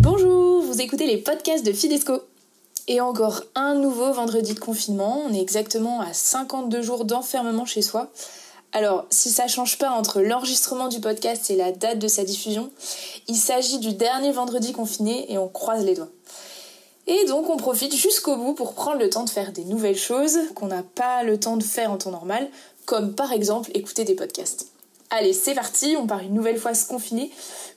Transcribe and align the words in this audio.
Bonjour, 0.00 0.62
vous 0.62 0.80
écoutez 0.80 1.06
les 1.06 1.18
podcasts 1.18 1.64
de 1.66 1.72
Fidesco. 1.72 2.20
Et 2.86 3.00
encore 3.00 3.42
un 3.54 3.74
nouveau 3.74 4.12
vendredi 4.12 4.54
de 4.54 4.60
confinement. 4.60 5.22
On 5.26 5.32
est 5.32 5.40
exactement 5.40 6.00
à 6.00 6.12
52 6.12 6.82
jours 6.82 7.04
d'enfermement 7.04 7.64
chez 7.64 7.82
soi. 7.82 8.10
Alors, 8.72 9.06
si 9.10 9.30
ça 9.30 9.46
change 9.46 9.78
pas 9.78 9.90
entre 9.90 10.20
l'enregistrement 10.20 10.88
du 10.88 11.00
podcast 11.00 11.48
et 11.48 11.56
la 11.56 11.72
date 11.72 12.00
de 12.00 12.08
sa 12.08 12.24
diffusion, 12.24 12.70
il 13.28 13.36
s'agit 13.36 13.78
du 13.78 13.92
dernier 13.92 14.32
vendredi 14.32 14.72
confiné 14.72 15.32
et 15.32 15.38
on 15.38 15.48
croise 15.48 15.84
les 15.84 15.94
doigts. 15.94 16.08
Et 17.06 17.26
donc, 17.26 17.50
on 17.50 17.56
profite 17.56 17.94
jusqu'au 17.94 18.36
bout 18.36 18.54
pour 18.54 18.74
prendre 18.74 18.98
le 18.98 19.10
temps 19.10 19.24
de 19.24 19.30
faire 19.30 19.52
des 19.52 19.64
nouvelles 19.64 19.96
choses 19.96 20.38
qu'on 20.54 20.68
n'a 20.68 20.82
pas 20.82 21.22
le 21.22 21.38
temps 21.38 21.58
de 21.58 21.62
faire 21.62 21.90
en 21.90 21.98
temps 21.98 22.10
normal, 22.10 22.48
comme 22.86 23.14
par 23.14 23.32
exemple 23.32 23.70
écouter 23.74 24.04
des 24.04 24.14
podcasts. 24.14 24.68
Allez, 25.10 25.34
c'est 25.34 25.54
parti, 25.54 25.96
on 25.98 26.06
part 26.06 26.20
une 26.20 26.34
nouvelle 26.34 26.58
fois 26.58 26.74
se 26.74 26.86
confiner, 26.86 27.30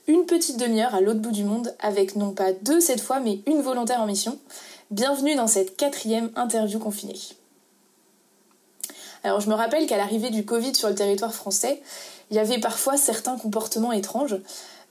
une 0.07 0.25
petite 0.25 0.57
demi-heure 0.57 0.95
à 0.95 1.01
l'autre 1.01 1.19
bout 1.19 1.31
du 1.31 1.43
monde, 1.43 1.75
avec 1.79 2.15
non 2.15 2.31
pas 2.31 2.53
deux 2.53 2.79
cette 2.79 3.01
fois, 3.01 3.19
mais 3.19 3.41
une 3.45 3.61
volontaire 3.61 4.01
en 4.01 4.07
mission. 4.07 4.39
Bienvenue 4.91 5.35
dans 5.35 5.47
cette 5.47 5.75
quatrième 5.75 6.31
interview 6.35 6.79
confinée. 6.79 7.19
Alors 9.23 9.41
je 9.41 9.49
me 9.49 9.55
rappelle 9.55 9.87
qu'à 9.87 9.97
l'arrivée 9.97 10.29
du 10.29 10.45
Covid 10.45 10.73
sur 10.73 10.87
le 10.87 10.95
territoire 10.95 11.33
français, 11.33 11.81
il 12.31 12.37
y 12.37 12.39
avait 12.39 12.59
parfois 12.59 12.95
certains 12.95 13.37
comportements 13.37 13.91
étranges. 13.91 14.37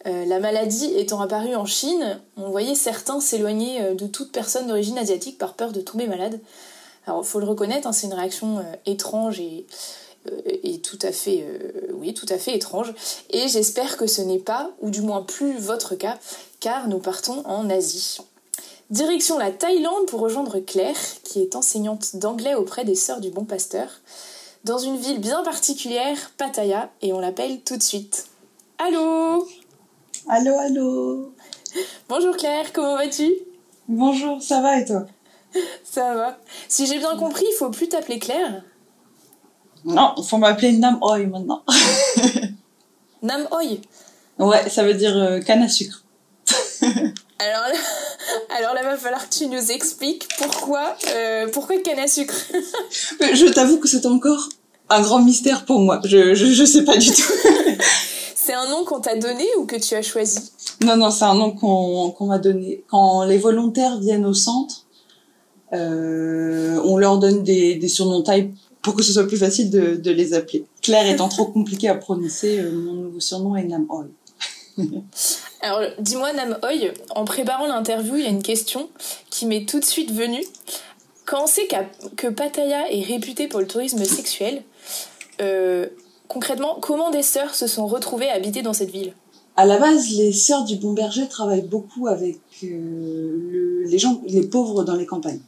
Euh, 0.07 0.25
la 0.25 0.39
maladie 0.39 0.93
étant 0.97 1.21
apparue 1.21 1.57
en 1.57 1.67
Chine, 1.67 2.21
on 2.37 2.51
voyait 2.51 2.77
certains 2.77 3.21
s'éloigner 3.21 3.83
euh, 3.83 3.95
de 3.95 4.07
toute 4.07 4.31
personne 4.31 4.69
d'origine 4.69 4.99
asiatique 4.99 5.37
par 5.37 5.55
peur 5.55 5.73
de 5.73 5.81
tomber 5.81 6.07
malade. 6.07 6.41
Alors 7.07 7.23
il 7.25 7.27
faut 7.27 7.41
le 7.41 7.47
reconnaître, 7.47 7.89
hein, 7.89 7.93
c'est 7.93 8.07
une 8.07 8.15
réaction 8.15 8.59
euh, 8.59 8.63
étrange 8.85 9.41
et, 9.41 9.67
et, 10.63 10.81
tout 10.81 10.99
à 11.03 11.13
fait, 11.13 11.47
oui, 11.93 12.15
tout 12.15 12.27
à 12.29 12.37
fait 12.37 12.57
étrange. 12.57 12.93
Et 13.31 13.47
j'espère 13.47 13.97
que 13.97 14.09
ce 14.09 14.23
n'est 14.23 14.41
pas, 14.41 14.73
ou 14.81 14.91
du 14.91 15.01
moins 15.01 15.23
plus 15.23 15.57
votre 15.57 15.95
cas, 15.95 16.19
car 16.59 16.89
nous 16.89 16.99
partons 16.99 17.47
en 17.47 17.71
Asie. 17.71 18.19
Direction 18.91 19.39
la 19.39 19.53
Thaïlande 19.53 20.07
pour 20.07 20.19
rejoindre 20.19 20.59
Claire, 20.59 20.97
qui 21.23 21.43
est 21.43 21.55
enseignante 21.55 22.17
d'anglais 22.17 22.57
auprès 22.57 22.85
des 22.85 22.97
Sœurs 22.97 23.21
du 23.21 23.31
Bon 23.31 23.45
Pasteur, 23.45 23.89
dans 24.65 24.79
une 24.79 24.97
ville 24.97 25.21
bien 25.21 25.45
particulière, 25.45 26.33
Pattaya, 26.37 26.91
et 27.03 27.13
on 27.13 27.21
l'appelle 27.21 27.61
tout 27.61 27.77
de 27.77 27.83
suite. 27.83 28.27
Allô? 28.79 29.47
Allô, 30.29 30.59
allô 30.59 31.33
Bonjour 32.09 32.37
Claire, 32.37 32.73
comment 32.73 32.97
vas-tu? 32.97 33.33
Bonjour, 33.87 34.43
ça 34.43 34.61
va 34.61 34.81
et 34.81 34.85
toi? 34.85 35.07
Ça 35.85 36.15
va. 36.15 36.37
Si 36.67 36.85
j'ai 36.87 36.99
bien 36.99 37.17
compris, 37.17 37.45
il 37.49 37.57
faut 37.57 37.71
plus 37.71 37.89
t'appeler 37.89 38.19
Claire? 38.19 38.65
Non, 39.85 40.15
il 40.19 40.25
faut 40.25 40.39
m'appeler 40.39 40.73
Nam 40.73 40.99
Oi 41.01 41.27
maintenant. 41.27 41.63
Nam 43.23 43.47
Oi 43.53 43.79
Ouais, 44.41 44.69
ça 44.69 44.83
veut 44.83 44.95
dire 44.95 45.17
euh, 45.17 45.39
canne 45.39 45.63
à 45.63 45.69
sucre. 45.69 46.03
Alors 47.39 47.69
là, 47.69 47.79
alors 48.57 48.75
là, 48.75 48.83
va 48.83 48.97
falloir 48.97 49.29
que 49.29 49.35
tu 49.35 49.47
nous 49.47 49.71
expliques 49.71 50.27
pourquoi, 50.39 50.97
euh, 51.15 51.47
pourquoi 51.53 51.79
canne 51.79 51.99
à 51.99 52.09
sucre. 52.09 52.35
je 53.21 53.53
t'avoue 53.53 53.79
que 53.79 53.87
c'est 53.87 54.07
encore 54.07 54.49
un 54.89 55.03
grand 55.03 55.21
mystère 55.21 55.67
pour 55.67 55.81
moi. 55.81 56.01
Je, 56.05 56.35
je, 56.35 56.47
je 56.47 56.65
sais 56.65 56.85
pas 56.85 56.97
du 56.97 57.13
tout. 57.13 57.33
C'est 58.47 58.55
un 58.55 58.69
nom 58.69 58.85
qu'on 58.85 59.01
t'a 59.01 59.17
donné 59.17 59.45
ou 59.59 59.67
que 59.67 59.75
tu 59.75 59.97
as 59.97 60.03
choisi? 60.03 60.53
Non, 60.85 60.97
non, 60.97 61.11
c'est 61.11 61.25
un 61.25 61.35
nom 61.35 61.51
qu'on 61.51 62.27
m'a 62.27 62.39
donné. 62.39 62.85
Quand 62.89 63.25
les 63.25 63.39
volontaires 63.39 63.99
viennent 63.99 64.25
au 64.25 64.35
centre, 64.35 64.87
euh, 65.73 66.81
on 66.85 66.97
leur 66.97 67.19
donne 67.19 67.43
des, 67.43 67.75
des 67.75 67.89
surnoms 67.89 68.23
taille 68.23 68.53
pour 68.83 68.95
que 68.95 69.03
ce 69.03 69.13
soit 69.13 69.27
plus 69.27 69.37
facile 69.37 69.69
de, 69.69 69.97
de 69.97 70.11
les 70.13 70.33
appeler. 70.33 70.65
Claire 70.81 71.11
étant 71.11 71.29
trop 71.29 71.47
compliqué 71.47 71.89
à 71.89 71.97
prononcer, 71.97 72.61
euh, 72.61 72.71
mon 72.71 72.93
nouveau 72.93 73.19
surnom 73.19 73.57
est 73.57 73.65
Nam 73.65 73.85
Oi. 73.89 74.07
Alors, 75.61 75.81
dis-moi, 75.99 76.33
Nam 76.33 76.57
Hoy, 76.63 76.93
en 77.11 77.25
préparant 77.25 77.67
l'interview, 77.67 78.15
il 78.15 78.23
y 78.23 78.27
a 78.27 78.31
une 78.31 78.45
question 78.45 78.89
qui 79.29 79.47
m'est 79.47 79.69
tout 79.69 79.81
de 79.81 79.85
suite 79.85 80.13
venue. 80.13 80.45
Quand 81.25 81.43
on 81.43 81.47
sait 81.49 81.67
que 82.17 82.29
Pattaya 82.29 82.93
est 82.93 83.03
réputé 83.03 83.49
pour 83.49 83.59
le 83.59 83.67
tourisme 83.67 84.05
sexuel, 84.05 84.63
euh, 85.41 85.89
concrètement, 86.29 86.79
comment 86.81 87.11
des 87.11 87.23
sœurs 87.23 87.55
se 87.55 87.67
sont 87.67 87.87
retrouvées 87.87 88.29
à 88.29 88.35
habiter 88.35 88.63
dans 88.63 88.73
cette 88.73 88.91
ville? 88.91 89.13
À 89.57 89.65
la 89.65 89.79
base, 89.79 90.11
les 90.11 90.33
sœurs 90.33 90.65
du 90.65 90.77
Bon 90.77 90.93
Berger 90.93 91.29
travaillent 91.29 91.67
beaucoup 91.67 92.09
avec 92.09 92.39
euh, 92.63 93.87
les 94.27 94.47
pauvres 94.47 94.85
dans 94.85 94.97
les 94.97 95.07
campagnes. 95.07 95.41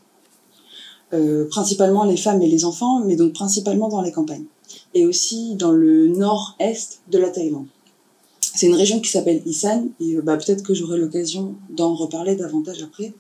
Euh, 1.15 1.49
principalement 1.49 2.05
les 2.05 2.19
femmes 2.19 2.43
et 2.43 2.49
les 2.49 2.67
enfants, 2.67 3.00
mais 3.00 3.17
donc 3.17 3.33
principalement 3.33 3.88
dans 3.88 4.03
les 4.03 4.12
campagnes. 4.12 4.44
Et 4.94 5.06
aussi 5.06 5.56
dans 5.56 5.72
le 5.72 6.09
nord-est 6.09 7.00
de 7.11 7.19
la 7.19 7.31
Thaïlande. 7.31 7.67
C'est 8.41 8.67
une 8.67 8.75
région 8.75 9.00
qui 9.00 9.11
s'appelle 9.11 9.41
Isan, 9.47 9.87
et 10.00 10.17
bah, 10.17 10.37
peut-être 10.37 10.62
que 10.62 10.75
j'aurai 10.75 10.99
l'occasion 10.99 11.55
d'en 11.71 11.94
reparler 11.94 12.37
davantage 12.37 12.83
après. 12.83 13.15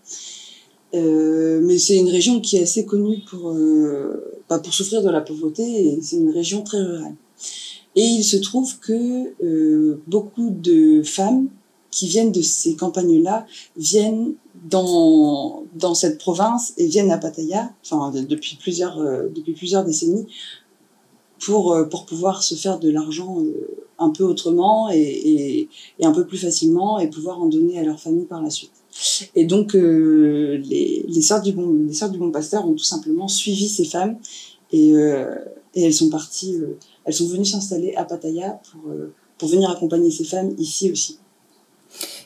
Euh, 0.94 1.60
mais 1.62 1.78
c'est 1.78 1.96
une 1.96 2.08
région 2.08 2.40
qui 2.40 2.56
est 2.56 2.62
assez 2.62 2.84
connue 2.84 3.22
pour, 3.30 3.50
euh, 3.50 4.40
bah, 4.48 4.58
pour 4.58 4.72
souffrir 4.72 5.02
de 5.02 5.10
la 5.10 5.20
pauvreté, 5.20 5.62
et 5.62 5.98
c'est 6.02 6.16
une 6.16 6.30
région 6.30 6.62
très 6.62 6.82
rurale. 6.82 7.14
Et 7.96 8.04
il 8.04 8.22
se 8.22 8.36
trouve 8.36 8.78
que 8.78 9.32
euh, 9.42 10.00
beaucoup 10.06 10.50
de 10.50 11.02
femmes 11.02 11.48
qui 11.90 12.06
viennent 12.06 12.32
de 12.32 12.42
ces 12.42 12.76
campagnes-là 12.76 13.46
viennent 13.76 14.34
dans, 14.70 15.64
dans 15.74 15.94
cette 15.94 16.18
province 16.18 16.74
et 16.76 16.86
viennent 16.86 17.10
à 17.10 17.18
Pattaya, 17.18 17.72
enfin 17.84 18.12
depuis 18.12 18.56
plusieurs, 18.60 18.98
euh, 18.98 19.28
depuis 19.34 19.52
plusieurs 19.52 19.84
décennies, 19.84 20.26
pour, 21.44 21.72
euh, 21.72 21.84
pour 21.84 22.04
pouvoir 22.04 22.42
se 22.42 22.54
faire 22.54 22.78
de 22.78 22.90
l'argent 22.90 23.38
un 23.98 24.10
peu 24.10 24.22
autrement 24.22 24.90
et, 24.90 24.98
et, 24.98 25.68
et, 25.98 26.06
un 26.06 26.12
peu 26.12 26.24
plus 26.24 26.38
facilement 26.38 27.00
et 27.00 27.08
pouvoir 27.08 27.40
en 27.40 27.46
donner 27.46 27.80
à 27.80 27.84
leur 27.84 27.98
famille 27.98 28.26
par 28.26 28.42
la 28.42 28.50
suite. 28.50 28.72
Et 29.34 29.44
donc 29.44 29.74
les, 29.74 31.04
les 31.08 31.22
sœurs 31.22 31.42
du 31.42 31.52
bon 31.52 31.72
les 31.86 31.94
sœurs 31.94 32.10
du 32.10 32.18
bon 32.18 32.30
pasteur 32.30 32.68
ont 32.68 32.74
tout 32.74 32.84
simplement 32.84 33.28
suivi 33.28 33.68
ces 33.68 33.84
femmes 33.84 34.18
et, 34.72 34.92
euh, 34.92 35.34
et 35.74 35.84
elles 35.84 35.94
sont 35.94 36.10
parties 36.10 36.56
euh, 36.56 36.78
elles 37.04 37.14
sont 37.14 37.28
venues 37.28 37.44
s'installer 37.44 37.94
à 37.94 38.04
Pattaya 38.04 38.60
pour 38.70 38.90
euh, 38.90 39.14
pour 39.38 39.48
venir 39.48 39.70
accompagner 39.70 40.10
ces 40.10 40.24
femmes 40.24 40.54
ici 40.58 40.90
aussi. 40.90 41.18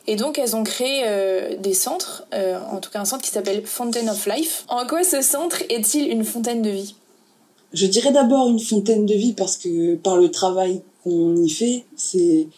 Et 0.07 0.17
donc, 0.17 0.39
elles 0.39 0.57
ont 0.57 0.65
créé 0.65 1.03
euh, 1.07 1.57
des 1.57 1.75
centres, 1.75 2.27
euh, 2.35 2.59
en 2.73 2.81
tout 2.81 2.91
cas 2.91 3.01
un 3.01 3.05
centre 3.05 3.23
qui 3.23 3.31
s'appelle 3.31 3.65
Fountain 3.65 4.09
of 4.09 4.27
Life. 4.27 4.65
En 4.69 4.87
quoi 4.87 5.05
ce 5.05 5.23
centre 5.23 5.63
est-il 5.69 6.09
une 6.09 6.25
fontaine 6.25 6.63
de 6.63 6.71
vie? 6.71 6.97
Je 7.73 7.87
dirais 7.87 8.13
d'abord 8.13 8.49
une 8.49 8.59
fontaine 8.59 9.07
de 9.07 9.15
vie 9.15 9.33
parce 9.33 9.57
que 9.57 9.95
par 9.95 10.17
le 10.17 10.31
travail 10.31 10.83
qu'on 11.05 11.37
y 11.37 11.49
fait, 11.49 11.85
c'est 11.97 12.49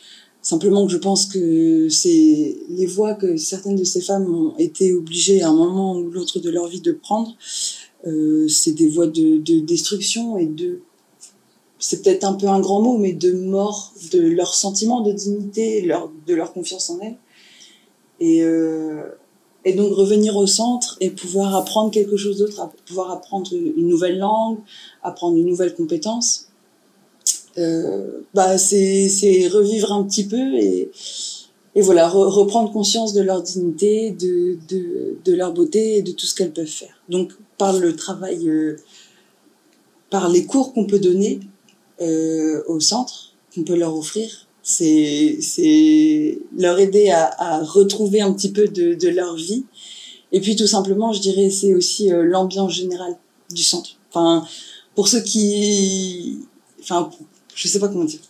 simplement 0.40 0.86
que 0.86 0.92
je 0.92 0.98
pense 0.98 1.26
que 1.26 1.88
c'est 1.88 2.56
les 2.68 2.86
voies 2.86 3.14
que 3.14 3.36
certaines 3.36 3.76
de 3.76 3.84
ces 3.84 4.00
femmes 4.00 4.34
ont 4.34 4.54
été 4.58 4.92
obligées 4.92 5.42
à 5.42 5.48
un 5.48 5.54
moment 5.54 5.96
ou 5.96 6.10
l'autre 6.10 6.40
de 6.40 6.50
leur 6.50 6.66
vie 6.66 6.80
de 6.80 6.92
prendre. 6.92 7.36
Euh, 8.06 8.48
c'est 8.48 8.72
des 8.72 8.88
voies 8.88 9.06
de, 9.06 9.38
de 9.38 9.60
destruction 9.60 10.36
et 10.36 10.46
de 10.46 10.80
c'est 11.78 12.02
peut-être 12.02 12.24
un 12.24 12.34
peu 12.34 12.46
un 12.48 12.60
grand 12.60 12.80
mot, 12.80 12.96
mais 12.96 13.12
de 13.12 13.32
mort 13.32 13.92
de 14.12 14.20
leur 14.20 14.54
sentiment 14.54 15.00
de 15.02 15.12
dignité, 15.12 15.82
de 16.26 16.34
leur 16.34 16.52
confiance 16.52 16.88
en 16.88 16.98
elles. 17.00 17.16
Et, 18.20 18.42
euh, 18.42 19.02
et 19.64 19.74
donc 19.74 19.92
revenir 19.92 20.36
au 20.36 20.46
centre 20.46 20.96
et 21.00 21.10
pouvoir 21.10 21.54
apprendre 21.54 21.90
quelque 21.90 22.16
chose 22.16 22.38
d'autre, 22.38 22.70
pouvoir 22.86 23.10
apprendre 23.10 23.52
une 23.52 23.88
nouvelle 23.88 24.18
langue, 24.18 24.58
apprendre 25.02 25.36
une 25.36 25.46
nouvelle 25.46 25.74
compétence, 25.74 26.48
euh, 27.58 28.20
bah 28.34 28.58
c'est 28.58 29.48
revivre 29.52 29.92
un 29.92 30.04
petit 30.04 30.26
peu 30.26 30.54
et 30.54 30.90
voilà 31.76 32.08
re, 32.08 32.34
reprendre 32.34 32.72
conscience 32.72 33.12
de 33.12 33.20
leur 33.20 33.42
dignité, 33.42 34.10
de 34.10 34.58
de 34.68 35.16
de 35.24 35.32
leur 35.32 35.52
beauté 35.52 35.98
et 35.98 36.02
de 36.02 36.12
tout 36.12 36.26
ce 36.26 36.34
qu'elles 36.34 36.52
peuvent 36.52 36.66
faire. 36.66 37.02
Donc 37.08 37.32
par 37.58 37.78
le 37.78 37.94
travail, 37.94 38.48
euh, 38.48 38.76
par 40.10 40.28
les 40.28 40.46
cours 40.46 40.72
qu'on 40.72 40.86
peut 40.86 40.98
donner 40.98 41.40
euh, 42.00 42.62
au 42.66 42.80
centre, 42.80 43.32
qu'on 43.54 43.62
peut 43.62 43.76
leur 43.76 43.96
offrir, 43.96 44.46
c'est 44.62 46.38
leur 46.56 46.78
aider 46.78 47.10
à, 47.10 47.62
retrouver 47.62 48.20
un 48.20 48.32
petit 48.32 48.50
peu 48.50 48.66
de 48.66 49.08
leur 49.08 49.36
vie. 49.36 49.64
Et 50.32 50.40
puis 50.40 50.56
tout 50.56 50.66
simplement, 50.66 51.12
je 51.12 51.20
dirais, 51.20 51.50
c'est 51.50 51.74
aussi 51.74 52.12
euh, 52.12 52.24
l'ambiance 52.24 52.72
générale 52.72 53.16
du 53.50 53.62
centre. 53.62 53.90
Enfin, 54.08 54.44
pour 54.94 55.06
ceux 55.06 55.20
qui, 55.20 56.40
enfin, 56.80 57.10
je 57.54 57.68
sais 57.68 57.78
pas 57.78 57.88
comment 57.88 58.04
dire. 58.04 58.20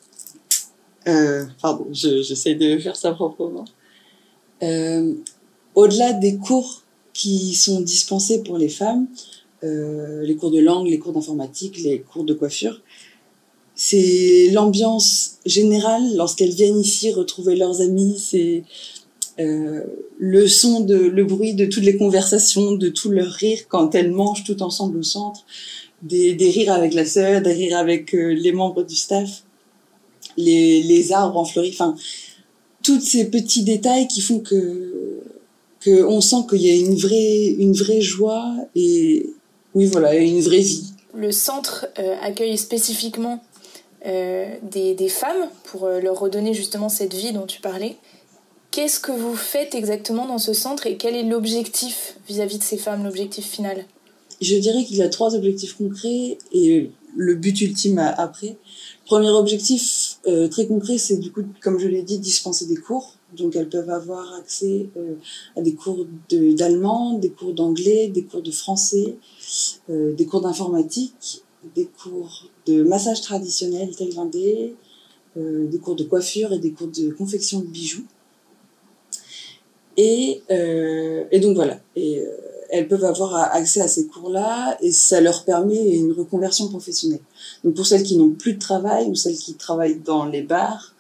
Pardon, 1.61 1.87
j'essaie 1.93 2.55
de 2.55 2.79
faire 2.79 2.97
ça 2.97 3.13
proprement. 3.13 3.65
Au-delà 5.75 6.13
des 6.13 6.37
cours 6.37 6.84
qui 7.15 7.55
sont 7.55 7.81
dispensés 7.81 8.43
pour 8.43 8.59
les 8.59 8.69
femmes, 8.69 9.07
euh, 9.63 10.23
les 10.23 10.37
cours 10.37 10.51
de 10.51 10.61
langue, 10.61 10.89
les 10.89 10.99
cours 10.99 11.13
d'informatique, 11.13 11.79
les 11.83 12.01
cours 12.01 12.25
de 12.25 12.35
coiffure, 12.35 12.83
c'est 13.75 14.51
l'ambiance 14.53 15.39
générale 15.47 16.15
lorsqu'elles 16.17 16.53
viennent 16.53 16.79
ici 16.79 17.13
retrouver 17.13 17.57
leurs 17.57 17.81
amis, 17.81 18.17
c'est 18.19 18.65
euh, 19.41 19.83
le 20.19 20.47
son 20.47 20.81
de 20.81 20.97
le 20.97 21.25
bruit 21.25 21.55
de 21.55 21.67
toutes 21.67 21.83
les 21.85 21.97
conversations, 21.97 22.73
de 22.73 22.89
tout 22.89 23.11
leur 23.11 23.31
rire 23.33 23.61
quand 23.69 23.95
elles 23.95 24.13
mangent 24.13 24.45
tout 24.45 24.63
ensemble 24.63 24.99
au 24.99 25.03
centre, 25.03 25.45
des, 26.03 26.35
des 26.35 26.51
rires 26.51 26.73
avec 26.73 26.93
la 26.93 27.05
sœur, 27.05 27.41
des 27.41 27.53
rires 27.53 27.79
avec 27.79 28.13
les 28.13 28.53
membres 28.53 28.83
du 28.83 28.95
staff, 28.95 29.45
les, 30.37 30.83
les 30.83 31.13
arbres 31.13 31.39
en 31.39 31.45
fleuris, 31.45 31.71
enfin, 31.73 31.97
tous 32.83 33.01
ces 33.01 33.31
petits 33.31 33.63
détails 33.63 34.07
qui 34.09 34.21
font 34.21 34.41
que, 34.41 35.23
que 35.85 36.05
on 36.05 36.21
sent 36.21 36.47
qu'il 36.49 36.63
y 36.63 36.71
a 36.71 36.75
une 36.75 36.95
vraie, 36.95 37.47
une 37.59 37.75
vraie 37.75 38.01
joie 38.01 38.55
et, 38.75 39.27
oui, 39.75 39.87
voilà, 39.87 40.15
une 40.15 40.41
vraie 40.41 40.61
vie. 40.61 40.93
Le 41.15 41.31
centre 41.31 41.87
accueille 42.23 42.57
spécifiquement 42.59 43.41
euh, 44.07 44.57
des, 44.71 44.95
des, 44.95 45.09
femmes 45.09 45.49
pour 45.65 45.85
euh, 45.85 45.99
leur 45.99 46.21
redonner 46.21 46.53
justement 46.53 46.91
cette 46.91 47.15
vie 47.15 47.33
dont 47.33 47.47
tu 47.47 47.63
parlais. 47.63 47.97
Qu'est-ce 48.71 49.01
que 49.01 49.13
vous 49.13 49.35
faites 49.35 49.75
exactement 49.75 50.27
dans 50.27 50.37
ce 50.37 50.53
centre 50.53 50.87
et 50.87 50.99
quel 50.99 51.17
est 51.17 51.23
l'objectif 51.23 52.17
vis-à-vis 52.29 52.59
de 52.59 52.63
ces 52.63 52.77
femmes, 52.77 53.03
l'objectif 53.03 53.47
final? 53.47 53.87
Je 54.43 54.57
dirais 54.57 54.85
qu'il 54.85 54.99
y 54.99 55.03
a 55.03 55.09
trois 55.09 55.35
objectifs 55.35 55.73
concrets 55.79 56.37
et 56.53 56.91
le 57.17 57.35
but 57.35 57.59
ultime 57.63 57.99
après. 57.99 58.59
Premier 59.07 59.31
objectif 59.31 60.19
euh, 60.27 60.49
très 60.49 60.67
concret, 60.67 60.99
c'est 60.99 61.17
du 61.17 61.33
coup, 61.33 61.43
comme 61.63 61.79
je 61.79 61.89
l'ai 61.89 62.03
dit, 62.03 62.19
dispenser 62.19 62.67
des 62.67 62.77
cours. 62.77 63.15
Donc 63.37 63.57
elles 63.57 63.69
peuvent 63.69 63.91
avoir 63.91 64.35
accès 64.35 64.89
euh, 64.97 65.15
à 65.57 65.63
des 65.63 65.75
cours 65.75 66.07
d'allemand, 66.31 67.19
des 67.19 67.31
cours 67.31 67.53
d'anglais, 67.53 68.09
des 68.09 68.25
cours 68.25 68.43
de 68.43 68.51
français, 68.51 69.17
euh, 69.91 70.13
des 70.15 70.27
cours 70.27 70.41
d'informatique 70.41 71.43
des 71.75 71.87
cours 71.87 72.51
de 72.67 72.83
massage 72.83 73.23
traditionnel 73.23 73.97
thaïlandais, 73.97 74.75
euh, 75.39 75.67
des 75.67 75.79
cours 75.79 75.97
de 75.97 76.05
coiffure 76.05 76.53
et 76.53 76.59
des 76.59 76.73
cours 76.73 76.89
de 76.89 77.09
confection 77.09 77.61
de 77.61 77.65
bijoux. 77.65 78.05
Et, 79.97 80.43
et 80.51 81.41
donc 81.41 81.55
voilà. 81.55 81.81
Et 81.97 82.23
elles 82.69 82.87
peuvent 82.87 83.05
avoir 83.05 83.35
accès 83.55 83.81
à 83.81 83.89
ces 83.89 84.07
cours-là 84.09 84.77
et 84.83 84.93
ça 84.93 85.23
leur 85.23 85.45
permet 85.47 85.97
une 85.97 86.13
reconversion 86.13 86.69
professionnelle. 86.69 87.23
Donc 87.63 87.75
pour 87.75 87.87
celles 87.87 88.03
qui 88.03 88.19
n'ont 88.19 88.33
plus 88.33 88.55
de 88.55 88.59
travail 88.59 89.07
ou 89.07 89.15
celles 89.15 89.37
qui 89.37 89.55
travaillent 89.55 90.01
dans 90.01 90.27
les 90.27 90.43
bars, 90.43 90.95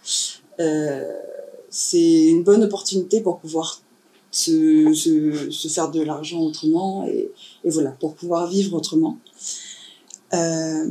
c'est 1.77 2.27
une 2.27 2.45
bonne 2.45 2.63
opportunité 2.63 3.21
pour 3.21 3.41
pouvoir 3.41 3.83
se, 4.31 4.95
se, 4.95 5.69
faire 5.69 5.91
de 5.91 6.01
l'argent 6.03 6.41
autrement 6.41 7.05
et, 7.05 7.33
et, 7.65 7.71
voilà, 7.71 7.91
pour 7.91 8.15
pouvoir 8.15 8.47
vivre 8.47 8.77
autrement. 8.77 9.19
Euh, 10.35 10.89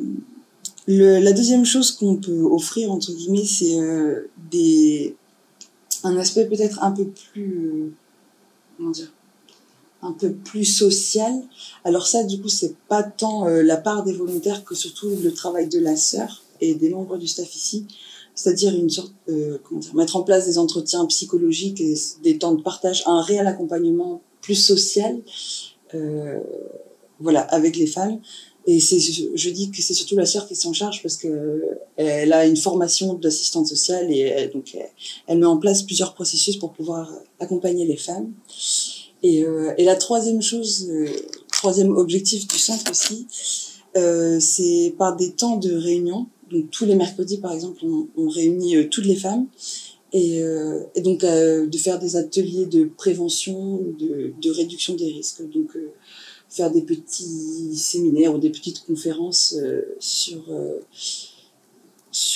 la 0.88 1.31
deuxième 1.31 1.63
chose 1.63 1.91
qu'on 1.91 2.18
peut 2.18 2.41
offrir, 2.41 2.91
entre 2.91 3.13
guillemets, 3.13 3.45
c'est 3.45 3.80
euh, 3.80 4.27
un 6.03 6.18
aspect 6.18 6.45
peut-être 6.47 6.83
un 6.83 6.91
peu 6.91 7.06
plus, 7.06 7.69
euh, 7.69 7.94
comment 8.75 8.91
dire, 8.91 9.13
un 10.01 10.12
peu 10.12 10.33
plus 10.33 10.65
social. 10.65 11.33
Alors 11.85 12.07
ça, 12.07 12.25
du 12.25 12.41
coup, 12.41 12.50
c'est 12.50 12.75
pas 12.89 13.03
tant 13.03 13.45
la 13.45 13.77
part 13.77 14.03
des 14.03 14.12
volontaires 14.12 14.65
que 14.65 14.75
surtout 14.75 15.15
le 15.24 15.31
travail 15.31 15.69
de 15.69 15.80
la 15.80 15.95
sœur 15.95 16.44
et 16.59 16.75
des 16.75 16.89
membres 16.89 17.18
du 17.18 17.27
staff 17.27 17.56
ici. 17.56 17.88
C'est-à-dire 18.35 18.75
une 18.75 18.89
sorte, 18.89 19.13
euh, 19.30 19.57
comment 19.63 19.80
dire, 19.80 19.95
mettre 19.95 20.15
en 20.15 20.24
place 20.24 20.45
des 20.45 20.57
entretiens 20.57 21.06
psychologiques 21.06 21.80
et 21.81 21.95
des 22.24 22.38
temps 22.38 22.53
de 22.53 22.62
partage, 22.62 23.03
un 23.06 23.21
réel 23.21 23.47
accompagnement 23.47 24.21
plus 24.41 24.56
social, 24.56 25.19
euh, 25.94 26.39
voilà, 27.19 27.41
avec 27.41 27.75
les 27.77 27.88
femmes. 27.88 28.19
Et 28.65 28.80
c'est, 28.80 29.00
je 29.00 29.50
dis 29.50 29.71
que 29.71 29.81
c'est 29.81 29.94
surtout 29.94 30.15
la 30.15 30.25
sœur 30.25 30.47
qui 30.47 30.56
s'en 30.56 30.71
charge 30.71 31.01
parce 31.01 31.18
que 31.18 31.62
elle 31.97 32.31
a 32.31 32.45
une 32.45 32.56
formation 32.56 33.13
d'assistante 33.13 33.68
sociale 33.68 34.09
et 34.09 34.19
elle, 34.19 34.51
donc 34.51 34.77
elle, 35.27 35.38
met 35.38 35.45
en 35.45 35.57
place 35.57 35.83
plusieurs 35.83 36.13
processus 36.13 36.56
pour 36.56 36.71
pouvoir 36.71 37.12
accompagner 37.39 37.85
les 37.85 37.97
femmes. 37.97 38.31
Et, 39.24 39.44
euh, 39.44 39.74
et 39.77 39.85
la 39.85 39.95
troisième 39.95 40.41
chose, 40.41 40.88
euh, 40.89 41.07
troisième 41.51 41.95
objectif 41.95 42.47
du 42.47 42.57
centre 42.57 42.91
aussi, 42.91 43.25
euh, 43.95 44.39
c'est 44.39 44.94
par 44.97 45.15
des 45.15 45.31
temps 45.31 45.57
de 45.57 45.74
réunion. 45.74 46.27
Donc 46.54 46.72
tous 46.72 46.86
les 46.86 46.96
mercredis, 46.96 47.38
par 47.38 47.54
exemple, 47.54 47.80
on, 48.16 48.30
réunit 48.30 48.78
euh, 48.78 48.88
toutes 48.90 49.06
les 49.06 49.16
femmes 49.16 49.48
et, 50.14 50.42
euh, 50.44 50.80
donc 51.04 51.22
de 51.22 51.78
faire 51.78 52.00
des 52.00 52.16
ateliers 52.16 52.68
de 52.68 52.86
prévention, 52.86 53.82
de, 54.00 54.52
réduction 54.52 54.94
des 54.94 55.12
risques. 55.12 55.42
Donc 55.50 55.76
faire 56.54 56.72
des 56.72 56.84
petits 56.84 57.76
séminaires 57.76 58.36
ou 58.36 58.38
des 58.38 58.52
petites 58.52 58.86
conférences 58.86 59.56
euh, 59.58 59.82
sur 60.00 60.44
euh, 60.52 60.80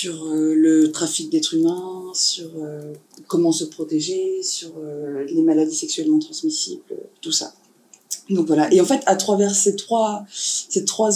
euh, 0.06 0.54
le 0.56 0.90
trafic 0.90 1.30
d'êtres 1.30 1.54
humains, 1.54 2.10
sur 2.14 2.50
comment 3.28 3.52
se 3.52 3.64
protéger, 3.64 4.42
sur 4.42 4.72
les 5.28 5.42
maladies 5.42 5.76
sexuellement 5.76 6.18
transmissibles, 6.18 6.82
tout 7.20 7.30
ça. 7.30 7.54
Donc 8.30 8.46
voilà. 8.46 8.72
Et 8.72 8.80
en 8.80 8.84
fait, 8.84 9.02
à 9.06 9.16
travers 9.16 9.54
ces 9.54 9.74
trois, 9.76 10.26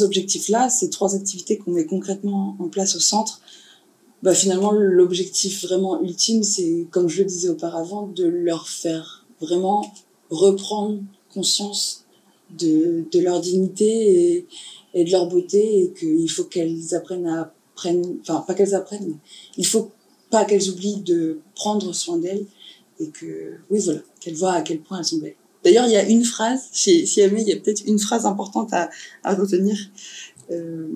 objectifs-là, 0.02 0.70
ces 0.70 0.90
trois 0.90 1.14
activités 1.14 1.58
qu'on 1.58 1.72
met 1.72 1.84
concrètement 1.84 2.56
en 2.58 2.68
place 2.68 2.96
au 2.96 3.00
centre, 3.00 3.40
bah 4.22 4.34
finalement, 4.34 4.70
l'objectif 4.70 5.64
vraiment 5.64 6.00
ultime, 6.00 6.42
c'est, 6.42 6.86
comme 6.90 7.08
je 7.08 7.18
le 7.18 7.24
disais 7.24 7.48
auparavant, 7.48 8.06
de 8.06 8.24
leur 8.24 8.68
faire 8.68 9.26
vraiment 9.40 9.92
reprendre 10.30 11.00
conscience 11.34 12.04
de, 12.58 13.04
leur 13.14 13.40
dignité 13.40 14.46
et, 14.94 15.04
de 15.04 15.10
leur 15.10 15.26
beauté 15.26 15.82
et 15.82 15.92
qu'il 15.92 16.30
faut 16.30 16.44
qu'elles 16.44 16.94
apprennent 16.94 17.26
à 17.26 17.52
prendre, 17.74 18.08
enfin 18.20 18.44
pas 18.46 18.54
qu'elles 18.54 18.74
apprennent, 18.74 19.08
mais 19.08 19.16
il 19.56 19.66
faut 19.66 19.90
pas 20.30 20.44
qu'elles 20.44 20.68
oublient 20.70 21.00
de 21.00 21.40
prendre 21.54 21.92
soin 21.94 22.18
d'elles 22.18 22.44
et 23.00 23.08
que, 23.08 23.54
oui 23.70 23.80
voilà, 23.80 24.00
qu'elles 24.20 24.34
voient 24.34 24.52
à 24.52 24.62
quel 24.62 24.80
point 24.80 24.98
elles 24.98 25.04
sont 25.04 25.18
belles. 25.18 25.34
D'ailleurs, 25.64 25.86
il 25.86 25.92
y 25.92 25.96
a 25.96 26.08
une 26.08 26.24
phrase, 26.24 26.62
si, 26.72 27.06
si 27.06 27.20
il 27.20 27.48
y 27.48 27.52
a 27.52 27.56
peut-être 27.56 27.84
une 27.86 27.98
phrase 27.98 28.26
importante 28.26 28.72
à, 28.72 28.90
retenir 29.24 29.76
euh, 30.50 30.88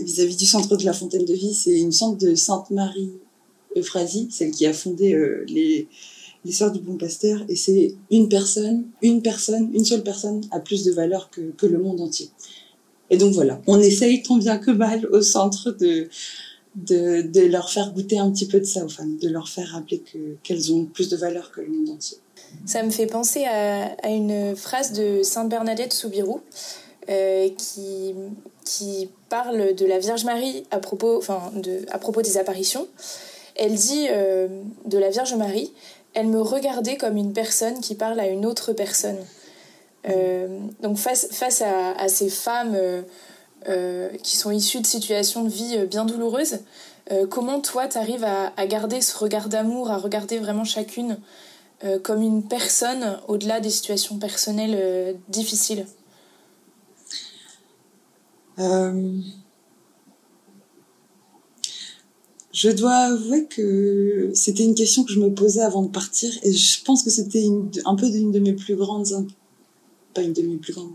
vis-à-vis 0.00 0.36
du 0.36 0.46
centre 0.46 0.76
de 0.76 0.84
la 0.84 0.92
Fontaine 0.92 1.24
de 1.24 1.34
Vie, 1.34 1.54
c'est 1.54 1.78
une 1.78 1.92
centre 1.92 2.18
de 2.18 2.34
Sainte 2.34 2.70
Marie 2.70 3.12
Euphrasie, 3.76 4.28
celle 4.30 4.50
qui 4.50 4.66
a 4.66 4.72
fondé 4.72 5.14
euh, 5.14 5.44
les, 5.48 5.88
les 6.44 6.52
sœurs 6.52 6.72
du 6.72 6.80
bon 6.80 6.96
pasteur, 6.96 7.42
et 7.48 7.56
c'est 7.56 7.94
une 8.10 8.28
personne, 8.28 8.86
une 9.02 9.22
personne, 9.22 9.70
une 9.72 9.84
seule 9.84 10.02
personne 10.02 10.42
a 10.50 10.60
plus 10.60 10.84
de 10.84 10.92
valeur 10.92 11.30
que, 11.30 11.66
le 11.66 11.78
monde 11.78 12.00
entier. 12.00 12.28
Et 13.10 13.16
donc 13.16 13.32
voilà, 13.32 13.60
on 13.66 13.80
essaye 13.80 14.22
tant 14.22 14.36
bien 14.36 14.58
que 14.58 14.70
mal 14.70 15.06
au 15.06 15.22
centre 15.22 15.70
de, 15.70 16.08
leur 17.48 17.70
faire 17.70 17.92
goûter 17.92 18.18
un 18.18 18.30
petit 18.30 18.46
peu 18.46 18.60
de 18.60 18.64
ça 18.64 18.84
aux 18.84 18.88
femmes, 18.88 19.16
de 19.18 19.28
leur 19.28 19.48
faire 19.48 19.68
rappeler 19.68 20.00
que, 20.00 20.36
qu'elles 20.42 20.72
ont 20.72 20.84
plus 20.84 21.08
de 21.08 21.16
valeur 21.16 21.50
que 21.50 21.60
le 21.60 21.68
monde 21.68 21.90
entier. 21.90 22.18
Ça 22.66 22.82
me 22.82 22.90
fait 22.90 23.06
penser 23.06 23.44
à, 23.44 23.94
à 24.02 24.08
une 24.08 24.56
phrase 24.56 24.92
de 24.92 25.22
Sainte 25.22 25.48
Bernadette 25.48 25.92
Soubirou 25.92 26.40
euh, 27.10 27.50
qui, 27.58 28.14
qui 28.64 29.10
parle 29.28 29.74
de 29.74 29.84
la 29.84 29.98
Vierge 29.98 30.24
Marie 30.24 30.64
à 30.70 30.78
propos, 30.78 31.18
enfin 31.18 31.52
de, 31.54 31.84
à 31.90 31.98
propos 31.98 32.22
des 32.22 32.38
apparitions. 32.38 32.88
Elle 33.56 33.74
dit 33.74 34.06
euh, 34.08 34.48
de 34.86 34.96
la 34.96 35.10
Vierge 35.10 35.34
Marie 35.34 35.70
elle 36.14 36.28
me 36.28 36.40
regardait 36.40 36.96
comme 36.96 37.16
une 37.16 37.32
personne 37.32 37.80
qui 37.80 37.94
parle 37.94 38.20
à 38.20 38.28
une 38.28 38.46
autre 38.46 38.72
personne. 38.72 39.18
Euh, 40.08 40.60
donc 40.80 40.96
face, 40.96 41.26
face 41.32 41.60
à, 41.60 41.90
à 41.98 42.08
ces 42.08 42.30
femmes 42.30 42.78
qui 44.22 44.36
sont 44.36 44.50
issues 44.50 44.80
de 44.80 44.86
situations 44.86 45.42
de 45.42 45.48
vie 45.48 45.78
bien 45.86 46.04
douloureuses, 46.04 46.60
comment 47.30 47.60
toi 47.60 47.88
tu 47.88 47.98
arrives 47.98 48.22
à, 48.22 48.52
à, 48.56 48.66
garder 48.66 49.00
ce 49.00 49.16
regard 49.18 49.48
d'amour, 49.48 49.90
à 49.90 49.96
regarder 49.96 50.38
vraiment 50.38 50.64
chacune 50.64 51.18
euh, 51.84 51.98
comme 51.98 52.22
une 52.22 52.42
personne 52.46 53.18
au-delà 53.28 53.60
des 53.60 53.70
situations 53.70 54.18
personnelles 54.18 55.16
difficiles. 55.28 55.86
Je 62.54 62.70
dois 62.70 62.94
avouer 62.94 63.46
que 63.46 64.30
c'était 64.32 64.62
une 64.62 64.76
question 64.76 65.02
que 65.02 65.12
je 65.12 65.18
me 65.18 65.34
posais 65.34 65.60
avant 65.60 65.82
de 65.82 65.88
partir 65.88 66.32
et 66.44 66.52
je 66.52 66.84
pense 66.84 67.02
que 67.02 67.10
c'était 67.10 67.44
un 67.84 67.96
peu 67.96 68.06
une 68.06 68.30
de 68.30 68.38
mes 68.38 68.52
plus 68.52 68.76
grandes 68.76 69.26
pas 70.14 70.22
une 70.22 70.32
de 70.32 70.42
mes 70.42 70.56
plus 70.56 70.72
grandes 70.72 70.92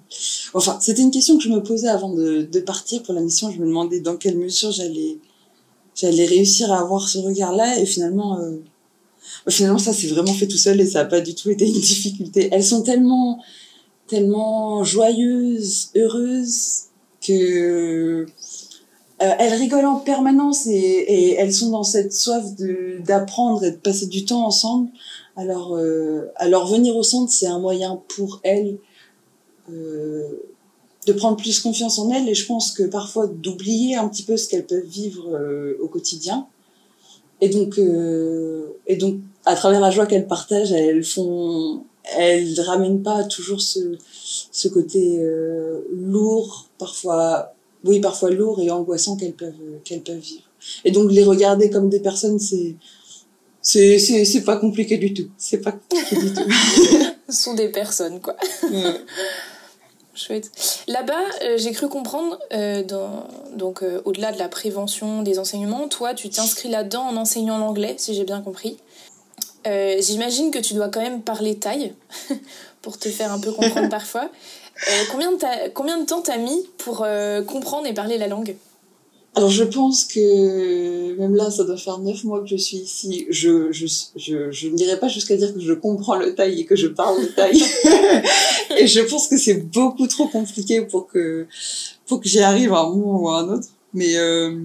enfin 0.53 0.77
c'était 0.79 1.01
une 1.01 1.11
question 1.11 1.37
que 1.37 1.43
je 1.43 1.49
me 1.49 1.61
posais 1.61 1.89
avant 1.89 2.13
de, 2.13 2.59
partir 2.61 3.03
pour 3.03 3.13
la 3.13 3.19
mission. 3.19 3.51
Je 3.51 3.59
me 3.59 3.65
demandais 3.65 3.99
dans 3.99 4.15
quelle 4.15 4.37
mesure 4.37 4.71
j'allais 4.71 5.17
j'allais 5.95 6.25
réussir 6.25 6.71
à 6.71 6.79
avoir 6.79 7.09
ce 7.09 7.17
regard 7.17 7.53
là 7.53 7.77
et 7.77 7.85
finalement 7.85 8.39
euh, 8.39 8.55
finalement 9.47 9.79
ça 9.79 9.93
s'est 9.93 10.07
vraiment 10.07 10.33
fait 10.33 10.47
tout 10.47 10.57
seul 10.57 10.79
et 10.81 10.85
ça 10.85 11.03
n'a 11.03 11.09
pas 11.09 11.21
du 11.21 11.35
tout 11.35 11.49
été 11.49 11.65
une 11.65 11.73
difficulté 11.79 12.49
elles 12.51 12.63
sont 12.63 12.83
tellement 12.83 13.41
tellement 14.07 14.83
joyeuses 14.83 15.89
heureuses 15.95 16.85
que 17.25 18.25
euh, 19.21 19.33
elles 19.37 19.53
rigolent 19.53 19.85
en 19.85 19.99
permanence 19.99 20.65
et, 20.67 21.33
elles 21.33 21.53
sont 21.53 21.71
dans 21.71 21.83
cette 21.83 22.13
soif 22.13 22.45
d'apprendre 22.99 23.63
et 23.65 23.71
de 23.71 23.75
passer 23.75 24.07
du 24.07 24.23
temps 24.23 24.45
ensemble. 24.45 24.89
Alors, 25.35 25.75
euh, 25.75 26.31
alors 26.35 26.67
venir 26.67 26.95
au 26.95 27.03
centre, 27.03 27.31
c'est 27.31 27.47
un 27.47 27.59
moyen 27.59 28.01
pour 28.15 28.39
elles 28.43 28.77
euh, 29.71 30.23
de 31.05 31.13
prendre 31.13 31.35
plus 31.35 31.59
confiance 31.59 31.99
en 31.99 32.09
elles 32.11 32.29
et 32.29 32.33
je 32.33 32.45
pense 32.45 32.71
que 32.71 32.83
parfois 32.83 33.27
d'oublier 33.27 33.95
un 33.95 34.07
petit 34.07 34.23
peu 34.23 34.37
ce 34.37 34.47
qu'elles 34.47 34.65
peuvent 34.65 34.85
vivre 34.85 35.37
au 35.81 35.87
quotidien. 35.87 36.47
Et 37.41 37.49
donc, 37.49 37.77
euh, 37.77 38.67
et 38.87 38.95
donc, 38.95 39.17
à 39.45 39.55
travers 39.55 39.79
la 39.79 39.91
joie 39.91 40.05
qu'elles 40.05 40.27
partagent, 40.27 40.71
elles 40.71 41.03
font, 41.03 41.83
elles 42.17 42.59
ramènent 42.61 43.01
pas 43.01 43.23
toujours 43.23 43.61
ce, 43.61 43.97
ce 44.51 44.67
côté 44.67 45.17
euh, 45.19 45.81
lourd, 45.91 46.67
parfois 46.77 47.53
oui, 47.85 47.99
parfois 47.99 48.29
lourd 48.29 48.61
et 48.61 48.69
angoissant 48.71 49.15
qu'elles 49.15 49.33
peuvent, 49.33 49.53
qu'elles 49.83 50.01
peuvent 50.01 50.17
vivre. 50.17 50.43
Et 50.83 50.91
donc, 50.91 51.11
les 51.11 51.23
regarder 51.23 51.69
comme 51.69 51.89
des 51.89 52.01
personnes, 52.01 52.39
c'est, 52.39 52.75
c'est, 53.61 53.99
c'est, 53.99 54.25
c'est 54.25 54.43
pas 54.43 54.57
compliqué 54.57 54.97
du 54.97 55.13
tout. 55.13 55.29
C'est 55.37 55.59
pas 55.59 55.71
compliqué 55.71 56.15
du 56.17 56.33
tout. 56.33 56.41
Ce 57.29 57.43
sont 57.43 57.53
des 57.53 57.69
personnes, 57.69 58.19
quoi. 58.19 58.35
Chouette. 60.19 60.51
Là-bas, 60.87 61.13
euh, 61.43 61.57
j'ai 61.57 61.71
cru 61.71 61.87
comprendre, 61.87 62.37
euh, 62.53 62.83
dans, 62.83 63.27
donc 63.55 63.83
euh, 63.83 64.01
au-delà 64.05 64.31
de 64.31 64.37
la 64.37 64.49
prévention 64.49 65.21
des 65.21 65.39
enseignements, 65.39 65.87
toi, 65.87 66.13
tu 66.13 66.29
t'inscris 66.29 66.69
là-dedans 66.69 67.03
en 67.03 67.15
enseignant 67.15 67.57
l'anglais, 67.57 67.95
si 67.97 68.13
j'ai 68.13 68.25
bien 68.25 68.41
compris. 68.41 68.77
J'imagine 69.65 70.49
que 70.49 70.57
tu 70.57 70.73
dois 70.73 70.89
quand 70.89 71.01
même 71.01 71.21
parler 71.21 71.55
taille 71.55 71.93
pour 72.81 72.97
te 72.97 73.07
faire 73.07 73.31
un 73.31 73.39
peu 73.39 73.51
comprendre 73.51 73.89
parfois. 73.91 74.29
combien, 75.11 75.31
de 75.31 75.69
combien 75.69 75.99
de 75.99 76.05
temps 76.05 76.21
t'as 76.21 76.37
mis 76.37 76.67
pour 76.79 77.05
comprendre 77.45 77.85
et 77.85 77.93
parler 77.93 78.17
la 78.17 78.25
langue? 78.25 78.55
Alors 79.35 79.51
je 79.51 79.63
pense 79.63 80.05
que 80.05 81.15
même 81.17 81.35
là, 81.35 81.51
ça 81.51 81.63
doit 81.63 81.77
faire 81.77 81.99
neuf 81.99 82.23
mois 82.23 82.41
que 82.41 82.47
je 82.47 82.55
suis 82.55 82.77
ici. 82.77 83.27
Je 83.29 83.71
je 83.71 83.85
je, 84.15 84.51
je 84.51 84.67
n'irai 84.67 84.99
pas 84.99 85.07
jusqu'à 85.07 85.37
dire 85.37 85.53
que 85.53 85.59
je 85.59 85.73
comprends 85.73 86.15
le 86.15 86.33
taille 86.33 86.61
et 86.61 86.65
que 86.65 86.75
je 86.75 86.87
parle 86.87 87.21
le 87.21 87.27
taille. 87.33 87.61
et 88.77 88.87
je 88.87 89.01
pense 89.01 89.27
que 89.27 89.37
c'est 89.37 89.61
beaucoup 89.61 90.07
trop 90.07 90.27
compliqué 90.27 90.81
pour 90.81 91.07
que 91.07 91.47
pour 92.07 92.21
que 92.21 92.27
j'y 92.27 92.39
arrive 92.39 92.73
à 92.73 92.79
un 92.79 92.89
moment 92.89 93.21
ou 93.21 93.29
à 93.29 93.41
un 93.41 93.49
autre. 93.49 93.67
Mais 93.93 94.17
euh, 94.17 94.59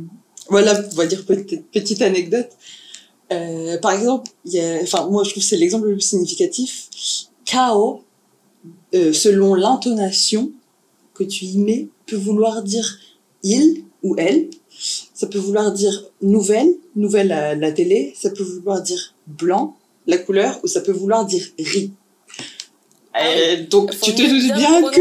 voilà, 0.48 0.82
on 0.92 0.94
va 0.96 1.06
dire 1.06 1.24
petite 1.26 1.70
petite 1.70 2.00
anecdote. 2.00 2.48
Euh, 3.32 3.78
par 3.78 3.92
exemple, 3.92 4.30
il 4.46 4.54
y 4.54 4.60
a, 4.60 4.80
enfin 4.82 5.06
moi 5.08 5.24
je 5.24 5.30
trouve 5.30 5.42
que 5.42 5.48
c'est 5.48 5.56
l'exemple 5.56 5.88
le 5.88 5.92
plus 5.92 6.00
significatif. 6.00 6.88
Kao, 7.44 8.02
euh, 8.94 9.12
selon 9.12 9.54
l'intonation 9.54 10.52
que 11.12 11.22
tu 11.22 11.44
y 11.44 11.58
mets, 11.58 11.88
peut 12.06 12.16
vouloir 12.16 12.62
dire 12.62 12.98
il 13.42 13.83
ou 14.04 14.14
elle. 14.18 14.50
Ça 15.12 15.26
peut 15.26 15.38
vouloir 15.38 15.72
dire 15.72 16.04
nouvelle, 16.22 16.72
nouvelle 16.94 17.32
à 17.32 17.56
la 17.56 17.72
télé. 17.72 18.14
Ça 18.16 18.30
peut 18.30 18.44
vouloir 18.44 18.82
dire 18.82 19.14
blanc, 19.26 19.76
la 20.06 20.18
couleur, 20.18 20.60
ou 20.62 20.68
ça 20.68 20.80
peut 20.80 20.92
vouloir 20.92 21.26
dire 21.26 21.44
riz. 21.58 21.90
Ah 23.12 23.56
donc 23.70 23.90
tu 24.00 24.14
te 24.14 24.22
doutes 24.22 24.56
bien, 24.56 24.82
que. 24.90 25.00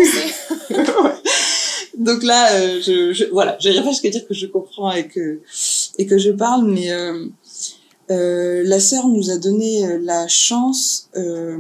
donc 1.97 2.23
là, 2.23 2.53
euh, 2.53 2.79
je, 2.79 3.11
je, 3.11 3.25
voilà, 3.25 3.57
j'arrive 3.59 3.83
pas 3.83 3.89
jusqu'à 3.89 4.09
dire 4.09 4.27
que 4.27 4.33
je 4.33 4.45
comprends 4.45 4.91
et 4.91 5.07
que 5.07 5.39
et 5.97 6.05
que 6.05 6.19
je 6.19 6.29
parle, 6.29 6.67
mais 6.67 6.91
euh, 6.91 7.25
euh, 8.11 8.63
la 8.65 8.79
sœur 8.79 9.07
nous 9.07 9.31
a 9.31 9.37
donné 9.37 9.85
euh, 9.85 9.99
la 10.01 10.27
chance 10.27 11.09
euh, 11.15 11.57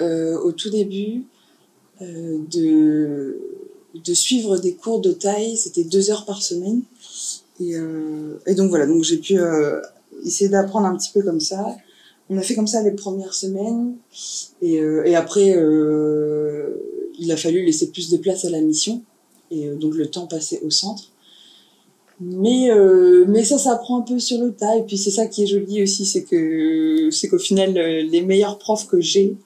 au 0.00 0.52
tout 0.52 0.70
début 0.70 1.24
de 2.00 3.38
de 3.94 4.14
suivre 4.14 4.58
des 4.58 4.74
cours 4.74 5.00
de 5.00 5.12
taille, 5.12 5.56
c'était 5.56 5.84
deux 5.84 6.10
heures 6.10 6.24
par 6.24 6.42
semaine. 6.42 6.82
Et, 7.60 7.74
euh, 7.74 8.38
donc 8.56 8.70
voilà, 8.70 8.86
donc 8.86 9.04
j'ai 9.04 9.18
pu 9.18 9.38
euh, 9.38 9.80
essayer 10.24 10.48
d'apprendre 10.48 10.86
un 10.86 10.96
petit 10.96 11.10
peu 11.12 11.22
comme 11.22 11.40
ça. 11.40 11.76
On 12.28 12.38
a 12.38 12.42
fait 12.42 12.54
comme 12.54 12.66
ça 12.66 12.82
les 12.82 12.92
premières 12.92 13.34
semaines. 13.34 13.96
Et, 14.62 14.80
euh, 14.80 15.16
après, 15.16 15.56
il 17.18 17.32
a 17.32 17.36
fallu 17.36 17.64
laisser 17.64 17.90
plus 17.90 18.10
de 18.10 18.16
place 18.16 18.44
à 18.44 18.50
la 18.50 18.60
mission. 18.60 19.02
Et 19.50 19.68
donc 19.70 19.94
le 19.96 20.06
temps 20.06 20.28
passé 20.28 20.60
au 20.64 20.70
centre. 20.70 21.10
Mais, 22.20 22.70
mais 23.26 23.42
ça 23.44 23.58
s'apprend 23.58 23.98
un 23.98 24.02
peu 24.02 24.20
sur 24.20 24.38
le 24.38 24.52
tas. 24.52 24.76
Et 24.76 24.82
puis 24.84 24.96
c'est 24.96 25.10
ça 25.10 25.26
qui 25.26 25.42
est 25.42 25.46
joli 25.46 25.82
aussi, 25.82 26.06
c'est 26.06 26.22
que 26.22 27.08
c'est 27.10 27.28
qu'au 27.28 27.38
final, 27.38 27.72
les 27.72 28.22
meilleurs 28.22 28.58
profs 28.58 28.86
que 28.86 29.00
j'ai, 29.00 29.36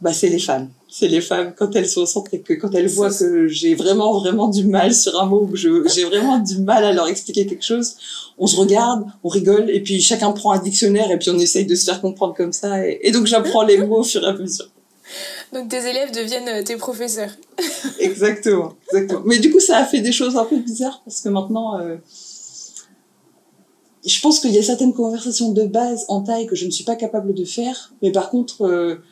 bah, 0.00 0.12
c'est 0.12 0.28
les 0.28 0.38
femmes 0.38 0.70
c'est 0.98 1.08
les 1.08 1.20
femmes 1.20 1.52
quand 1.54 1.76
elles 1.76 1.88
sont 1.88 2.02
au 2.02 2.06
centre 2.06 2.32
et 2.32 2.40
que 2.40 2.54
quand 2.54 2.74
elles 2.74 2.88
voient 2.88 3.10
que 3.10 3.48
j'ai 3.48 3.74
vraiment 3.74 4.18
vraiment 4.18 4.48
du 4.48 4.64
mal 4.64 4.94
sur 4.94 5.20
un 5.20 5.26
mot 5.26 5.42
ou 5.42 5.46
que 5.48 5.56
j'ai 5.56 6.04
vraiment 6.04 6.38
du 6.38 6.58
mal 6.58 6.84
à 6.84 6.92
leur 6.92 7.06
expliquer 7.08 7.44
quelque 7.46 7.64
chose, 7.64 7.96
on 8.38 8.46
se 8.46 8.56
regarde, 8.56 9.04
on 9.22 9.28
rigole 9.28 9.68
et 9.68 9.82
puis 9.82 10.00
chacun 10.00 10.32
prend 10.32 10.52
un 10.52 10.58
dictionnaire 10.58 11.10
et 11.10 11.18
puis 11.18 11.28
on 11.28 11.38
essaye 11.38 11.66
de 11.66 11.74
se 11.74 11.84
faire 11.84 12.00
comprendre 12.00 12.34
comme 12.34 12.52
ça 12.52 12.86
et, 12.88 13.10
donc 13.10 13.26
j'apprends 13.26 13.62
les 13.62 13.76
mots 13.78 13.98
au 13.98 14.04
fur 14.04 14.22
et 14.22 14.26
à 14.26 14.32
mesure. 14.32 14.70
Donc 15.52 15.68
tes 15.68 15.86
élèves 15.86 16.12
deviennent 16.12 16.48
euh, 16.48 16.62
tes 16.62 16.76
professeurs. 16.76 17.30
exactement, 18.00 18.72
exactement. 18.90 19.22
Mais 19.26 19.38
du 19.38 19.52
coup 19.52 19.60
ça 19.60 19.76
a 19.76 19.84
fait 19.84 20.00
des 20.00 20.12
choses 20.12 20.36
un 20.36 20.44
peu 20.44 20.56
bizarres 20.56 21.02
parce 21.04 21.20
que 21.20 21.28
maintenant 21.28 21.78
euh, 21.78 21.96
je 24.06 24.20
pense 24.20 24.40
qu'il 24.40 24.52
y 24.52 24.58
a 24.58 24.62
certaines 24.62 24.94
conversations 24.94 25.52
de 25.52 25.64
base 25.66 26.06
en 26.08 26.22
taille 26.22 26.46
que 26.46 26.56
je 26.56 26.64
ne 26.64 26.70
suis 26.70 26.84
pas 26.84 26.96
capable 26.96 27.34
de 27.34 27.44
faire, 27.44 27.92
mais 28.02 28.12
par 28.12 28.30
contre 28.30 28.62
euh, 28.62 29.02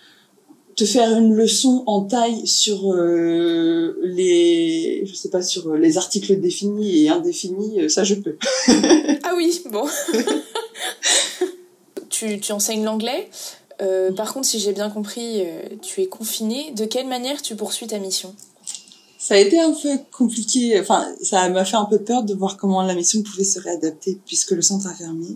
te 0.76 0.84
faire 0.84 1.10
une 1.16 1.34
leçon 1.34 1.82
en 1.86 2.02
taille 2.02 2.46
sur 2.46 2.92
euh, 2.92 3.98
les 4.02 5.04
je 5.06 5.14
sais 5.14 5.30
pas 5.30 5.42
sur 5.42 5.74
les 5.74 5.98
articles 5.98 6.38
définis 6.40 7.04
et 7.04 7.08
indéfinis 7.08 7.82
euh, 7.82 7.88
ça 7.88 8.04
je 8.04 8.14
peux. 8.14 8.36
Ah 9.24 9.34
oui 9.36 9.62
bon. 9.70 9.86
Tu, 12.10 12.38
tu 12.38 12.52
enseignes 12.52 12.84
l'anglais. 12.84 13.28
Euh, 13.82 14.12
par 14.12 14.32
contre 14.32 14.46
si 14.46 14.60
j'ai 14.60 14.72
bien 14.72 14.88
compris 14.88 15.40
euh, 15.40 15.62
tu 15.82 16.00
es 16.00 16.06
confiné. 16.06 16.70
De 16.76 16.84
quelle 16.84 17.08
manière 17.08 17.42
tu 17.42 17.56
poursuis 17.56 17.88
ta 17.88 17.98
mission? 17.98 18.34
Ça 19.18 19.34
a 19.34 19.38
été 19.38 19.58
un 19.58 19.72
peu 19.72 19.98
compliqué. 20.16 20.78
Enfin 20.78 21.08
ça 21.22 21.48
m'a 21.48 21.64
fait 21.64 21.76
un 21.76 21.86
peu 21.86 21.98
peur 21.98 22.22
de 22.22 22.34
voir 22.34 22.56
comment 22.56 22.82
la 22.82 22.94
mission 22.94 23.22
pouvait 23.22 23.44
se 23.44 23.58
réadapter 23.58 24.20
puisque 24.26 24.52
le 24.52 24.62
centre 24.62 24.86
a 24.86 24.94
fermé 24.94 25.26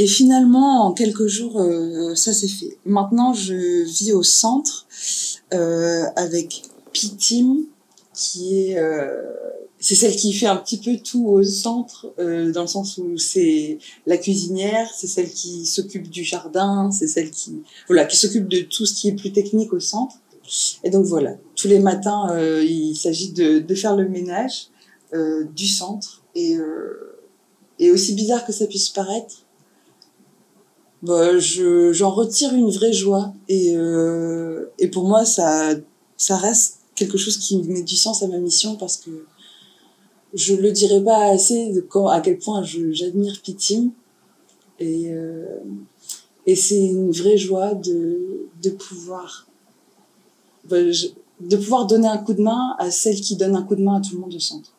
et 0.00 0.06
finalement, 0.06 0.86
en 0.86 0.92
quelques 0.92 1.26
jours, 1.26 1.60
euh, 1.60 2.14
ça 2.14 2.32
s'est 2.32 2.48
fait. 2.48 2.78
Maintenant, 2.86 3.34
je 3.34 3.84
vis 3.84 4.14
au 4.14 4.22
centre 4.22 4.86
euh, 5.52 6.04
avec 6.16 6.62
Pitim, 6.94 7.66
qui 8.14 8.60
est 8.60 8.78
euh, 8.78 9.20
c'est 9.78 9.94
celle 9.94 10.16
qui 10.16 10.32
fait 10.32 10.46
un 10.46 10.56
petit 10.56 10.78
peu 10.78 10.96
tout 10.96 11.26
au 11.26 11.42
centre, 11.42 12.14
dans 12.16 12.62
le 12.62 12.66
sens 12.66 12.96
où 12.96 13.18
c'est 13.18 13.76
la 14.06 14.16
cuisinière, 14.16 14.90
c'est 14.96 15.06
celle 15.06 15.30
qui 15.30 15.66
s'occupe 15.66 16.08
du 16.08 16.24
jardin, 16.24 16.90
c'est 16.90 17.06
celle 17.06 17.30
qui 17.30 17.62
voilà 17.86 18.06
qui 18.06 18.16
s'occupe 18.16 18.48
de 18.48 18.60
tout 18.60 18.86
ce 18.86 18.94
qui 18.94 19.08
est 19.08 19.12
plus 19.12 19.32
technique 19.32 19.74
au 19.74 19.80
centre. 19.80 20.16
Et 20.82 20.88
donc 20.88 21.04
voilà, 21.04 21.36
tous 21.56 21.68
les 21.68 21.78
matins, 21.78 22.28
il 22.62 22.94
s'agit 22.94 23.32
de, 23.32 23.74
faire 23.74 23.96
le 23.96 24.08
ménage 24.08 24.68
du 25.54 25.66
centre 25.66 26.24
et 26.34 27.90
aussi 27.90 28.14
bizarre 28.14 28.46
que 28.46 28.52
ça 28.52 28.66
puisse 28.66 28.90
paraître, 28.90 29.46
bah, 31.02 31.38
je 31.38 31.92
j'en 31.92 32.10
retire 32.10 32.52
une 32.54 32.70
vraie 32.70 32.92
joie 32.92 33.32
et 33.48 33.74
euh, 33.74 34.66
et 34.78 34.88
pour 34.88 35.04
moi 35.04 35.24
ça 35.24 35.70
ça 36.16 36.36
reste 36.36 36.80
quelque 36.94 37.16
chose 37.16 37.38
qui 37.38 37.56
met 37.62 37.82
du 37.82 37.96
sens 37.96 38.22
à 38.22 38.28
ma 38.28 38.38
mission 38.38 38.76
parce 38.76 38.96
que 38.98 39.24
je 40.34 40.54
le 40.54 40.70
dirais 40.72 41.02
pas 41.02 41.30
assez 41.30 41.72
de 41.72 41.80
quand 41.80 42.06
à 42.06 42.20
quel 42.20 42.38
point 42.38 42.62
j'admire 42.62 43.40
Pitim 43.42 43.90
et 44.78 45.10
euh, 45.10 45.58
et 46.46 46.54
c'est 46.54 46.84
une 46.84 47.10
vraie 47.12 47.38
joie 47.38 47.74
de 47.74 48.48
de 48.62 48.70
pouvoir 48.70 49.46
bah, 50.68 50.76
de 51.40 51.56
pouvoir 51.56 51.86
donner 51.86 52.08
un 52.08 52.18
coup 52.18 52.34
de 52.34 52.42
main 52.42 52.74
à 52.78 52.90
celle 52.90 53.18
qui 53.20 53.36
donne 53.36 53.56
un 53.56 53.62
coup 53.62 53.74
de 53.74 53.82
main 53.82 53.96
à 53.96 54.00
tout 54.00 54.14
le 54.14 54.20
monde 54.20 54.34
au 54.34 54.40
centre. 54.40 54.72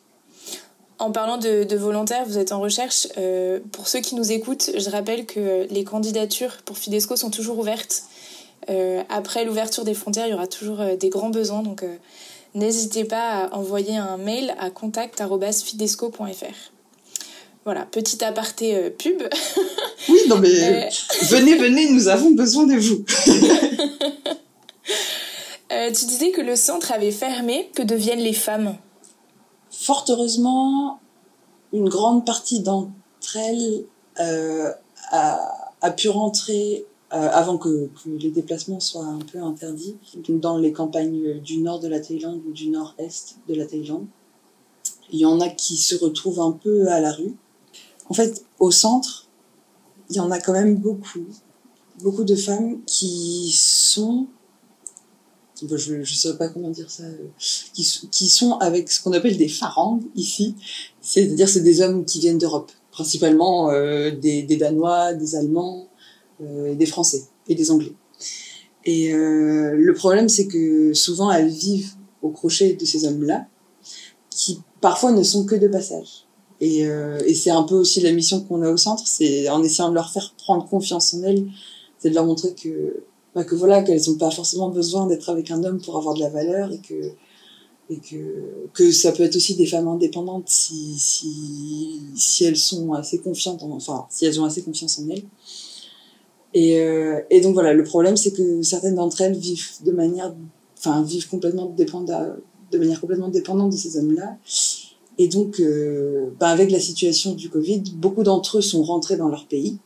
En 1.01 1.11
parlant 1.11 1.37
de, 1.37 1.63
de, 1.63 1.75
volontaires, 1.75 2.25
vous 2.27 2.37
êtes 2.37 2.51
en 2.51 2.59
recherche. 2.59 3.07
Euh, 3.17 3.59
pour 3.71 3.87
ceux 3.87 4.01
qui 4.01 4.13
nous 4.13 4.31
écoutent, 4.31 4.69
je 4.77 4.89
rappelle 4.91 5.25
que 5.25 5.65
les 5.71 5.83
candidatures 5.83 6.57
pour 6.63 6.77
Fidesco 6.77 7.15
sont 7.15 7.31
toujours 7.31 7.57
ouvertes. 7.57 8.03
Euh, 8.69 9.01
après 9.09 9.43
l'ouverture 9.43 9.83
des 9.83 9.95
frontières, 9.95 10.27
il 10.27 10.31
y 10.31 10.33
aura 10.33 10.47
toujours 10.47 10.81
euh, 10.81 10.95
des 10.95 11.09
grands 11.09 11.31
besoins. 11.31 11.63
Donc 11.63 11.81
euh, 11.81 11.95
n'hésitez 12.53 13.03
pas 13.03 13.45
à 13.45 13.55
envoyer 13.55 13.97
un 13.97 14.17
mail 14.17 14.53
à 14.59 14.69
contact.fidesco.fr. 14.69 16.71
Voilà, 17.65 17.85
petit 17.85 18.23
aparté 18.23 18.91
pub. 18.91 19.21
oui, 20.09 20.19
non 20.27 20.37
mais 20.37 20.49
venez, 21.23 21.57
venez, 21.57 21.89
nous 21.89 22.09
avons 22.09 22.31
besoin 22.31 22.67
de 22.67 22.75
vous. 22.75 23.03
tu 25.69 26.05
disais 26.05 26.31
que 26.31 26.41
le 26.41 26.55
centre 26.55 26.91
avait 26.91 27.11
fermé. 27.11 27.71
Que 27.75 27.81
deviennent 27.81 28.19
les 28.19 28.33
femmes? 28.33 28.75
Fort 29.81 30.05
heureusement, 30.09 30.99
une 31.73 31.89
grande 31.89 32.25
partie 32.25 32.59
d'entre 32.59 32.91
elles 33.35 33.85
euh, 34.19 34.71
a, 35.09 35.91
pu 35.97 36.09
rentrer 36.09 36.85
euh, 37.13 37.29
avant 37.31 37.57
que, 37.57 37.87
que, 37.87 38.09
les 38.09 38.29
déplacements 38.29 38.79
soient 38.79 39.05
un 39.05 39.19
peu 39.19 39.41
interdits, 39.41 39.97
dans 40.29 40.57
les 40.57 40.71
campagnes 40.71 41.39
du 41.39 41.57
nord 41.57 41.79
de 41.79 41.87
la 41.87 41.99
Thaïlande 41.99 42.41
ou 42.47 42.51
du 42.51 42.69
nord-est 42.69 43.37
de 43.47 43.55
la 43.55 43.65
Thaïlande. 43.65 44.05
Il 45.11 45.19
y 45.19 45.25
en 45.25 45.39
a 45.39 45.49
qui 45.49 45.77
se 45.77 45.95
retrouvent 45.95 46.41
un 46.41 46.51
peu 46.51 46.87
à 46.87 46.99
la 46.99 47.11
rue. 47.11 47.35
En 48.07 48.13
fait, 48.13 48.45
au 48.59 48.69
centre, 48.69 49.27
il 50.09 50.17
y 50.17 50.19
en 50.19 50.29
a 50.29 50.39
quand 50.39 50.53
même 50.53 50.75
beaucoup, 50.75 51.25
beaucoup 52.01 52.23
de 52.23 52.35
femmes 52.35 52.81
qui 52.85 53.51
sont 53.51 54.27
je 55.69 55.95
ne 55.95 56.05
sais 56.05 56.37
pas 56.37 56.47
comment 56.49 56.69
dire 56.69 56.89
ça, 56.89 57.03
euh, 57.03 57.27
qui, 57.73 58.27
sont 58.27 58.53
avec 58.53 58.91
ce 58.91 59.01
qu'on 59.01 59.13
appelle 59.13 59.37
des 59.37 59.47
farangs 59.47 59.99
ici, 60.15 60.55
c'est-à-dire 61.01 61.47
c'est 61.47 61.61
des 61.61 61.81
hommes 61.81 62.05
qui 62.05 62.19
viennent 62.19 62.37
d'Europe, 62.37 62.71
principalement 62.91 63.69
euh, 63.69 64.11
des, 64.11 64.43
Danois, 64.43 65.13
des 65.13 65.35
Allemands, 65.35 65.87
euh, 66.41 66.75
des 66.75 66.85
Français 66.85 67.23
et 67.47 67.55
des 67.55 67.71
Anglais. 67.71 67.93
Et 68.83 69.11
le 69.13 69.93
problème, 69.93 70.27
c'est 70.27 70.47
que 70.47 70.95
souvent 70.95 71.31
elles 71.31 71.49
vivent 71.49 71.93
au 72.23 72.31
crochet 72.31 72.73
de 72.73 72.83
ces 72.83 73.05
hommes-là, 73.05 73.45
qui 74.31 74.59
parfois 74.79 75.11
ne 75.11 75.21
sont 75.21 75.45
que 75.45 75.53
de 75.53 75.67
passage. 75.67 76.25
Et 76.59 76.83
c'est 77.35 77.51
un 77.51 77.61
peu 77.61 77.75
aussi 77.75 78.01
la 78.01 78.11
mission 78.11 78.41
qu'on 78.41 78.63
a 78.63 78.71
au 78.71 78.77
centre, 78.77 79.03
c'est 79.05 79.47
en 79.49 79.61
essayant 79.61 79.89
de 79.89 79.93
leur 79.93 80.11
faire 80.11 80.33
prendre 80.35 80.67
confiance 80.67 81.13
en 81.13 81.21
elles, 81.21 81.45
c'est 81.99 82.09
de 82.09 82.15
leur 82.15 82.25
montrer 82.25 82.55
que 82.55 83.03
bah, 83.35 83.43
que 83.43 83.55
voilà 83.55 83.81
qu'elles 83.83 84.01
n'ont 84.07 84.17
pas 84.17 84.31
forcément 84.31 84.69
besoin 84.69 85.07
d'être 85.07 85.29
avec 85.29 85.51
un 85.51 85.63
homme 85.63 85.81
pour 85.81 85.97
avoir 85.97 86.15
de 86.15 86.19
la 86.19 86.29
valeur 86.29 86.71
et 86.71 86.79
que 86.79 87.13
que 88.73 88.91
ça 88.91 89.11
peut 89.11 89.23
être 89.23 89.35
aussi 89.35 89.55
des 89.55 89.65
femmes 89.65 89.87
indépendantes 89.87 90.47
si 90.47 90.97
si 90.97 92.45
elles 92.45 92.57
sont 92.57 92.93
assez 92.93 93.19
confiantes 93.19 93.63
en, 93.63 93.71
enfin 93.71 94.05
si 94.09 94.25
elles 94.25 94.39
ont 94.39 94.45
assez 94.45 94.61
confiance 94.61 94.99
en 94.99 95.09
elles. 95.09 95.23
Et, 96.53 96.79
euh, 96.79 97.21
donc 97.41 97.53
voilà, 97.53 97.73
le 97.73 97.83
problème 97.83 98.17
c'est 98.17 98.31
que 98.31 98.61
certaines 98.61 98.95
d'entre 98.95 99.21
elles 99.21 99.37
vivent 99.37 99.83
de 99.85 99.91
manière, 99.91 100.33
enfin 100.77 101.01
vivent 101.01 101.29
complètement 101.29 101.65
dépendant, 101.65 102.21
de 102.71 102.77
manière 102.77 102.99
complètement 102.99 103.29
dépendante 103.29 103.71
de 103.71 103.77
ces 103.77 103.97
hommes-là. 103.97 104.37
Et 105.17 105.27
donc, 105.27 105.59
euh, 105.59 106.29
bah 106.39 106.47
avec 106.47 106.71
la 106.71 106.79
situation 106.79 107.33
du 107.33 107.49
Covid, 107.49 107.83
beaucoup 107.95 108.23
d'entre 108.23 108.57
eux 108.57 108.61
sont 108.61 108.83
rentrés 108.83 109.17
dans 109.17 109.27
leur 109.27 109.45
pays 109.45 109.77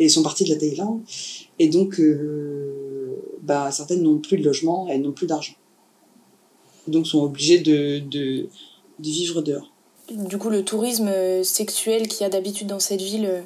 et 0.00 0.08
sont 0.08 0.22
partis 0.22 0.44
de 0.44 0.50
la 0.50 0.56
Thaïlande. 0.56 1.02
Et 1.58 1.68
donc, 1.68 2.00
euh, 2.00 3.14
bah, 3.42 3.70
certaines 3.70 4.02
n'ont 4.02 4.18
plus 4.18 4.38
de 4.38 4.42
logement 4.42 4.88
et 4.88 4.98
n'ont 4.98 5.12
plus 5.12 5.26
d'argent. 5.26 5.52
Donc, 6.88 7.06
sont 7.06 7.22
obligées 7.22 7.58
de, 7.58 7.98
de, 8.00 8.48
vivre 8.98 9.42
dehors. 9.42 9.70
Du 10.10 10.38
coup, 10.38 10.48
le 10.48 10.64
tourisme 10.64 11.12
sexuel 11.44 12.08
qu'il 12.08 12.22
y 12.22 12.24
a 12.24 12.30
d'habitude 12.30 12.66
dans 12.66 12.80
cette 12.80 13.02
ville 13.02 13.26
euh, 13.26 13.42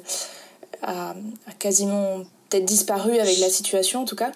a, 0.81 1.11
a 1.11 1.51
quasiment 1.59 2.23
peut-être 2.49 2.65
disparu 2.65 3.19
avec 3.19 3.37
la 3.39 3.49
situation, 3.49 4.01
en 4.01 4.05
tout 4.05 4.15
cas. 4.15 4.31